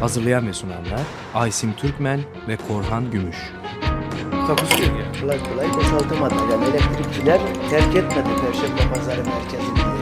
[0.00, 1.00] Hazırlayan ve sunanlar
[1.34, 3.36] Aysim Türkmen ve Korhan Gümüş.
[4.46, 5.20] Takusuyor ya.
[5.20, 6.34] Kolay kolay boşaltamadı.
[6.52, 7.40] Yani elektrikçiler
[7.70, 10.01] terk etmedi Perşembe Pazarı merkezini.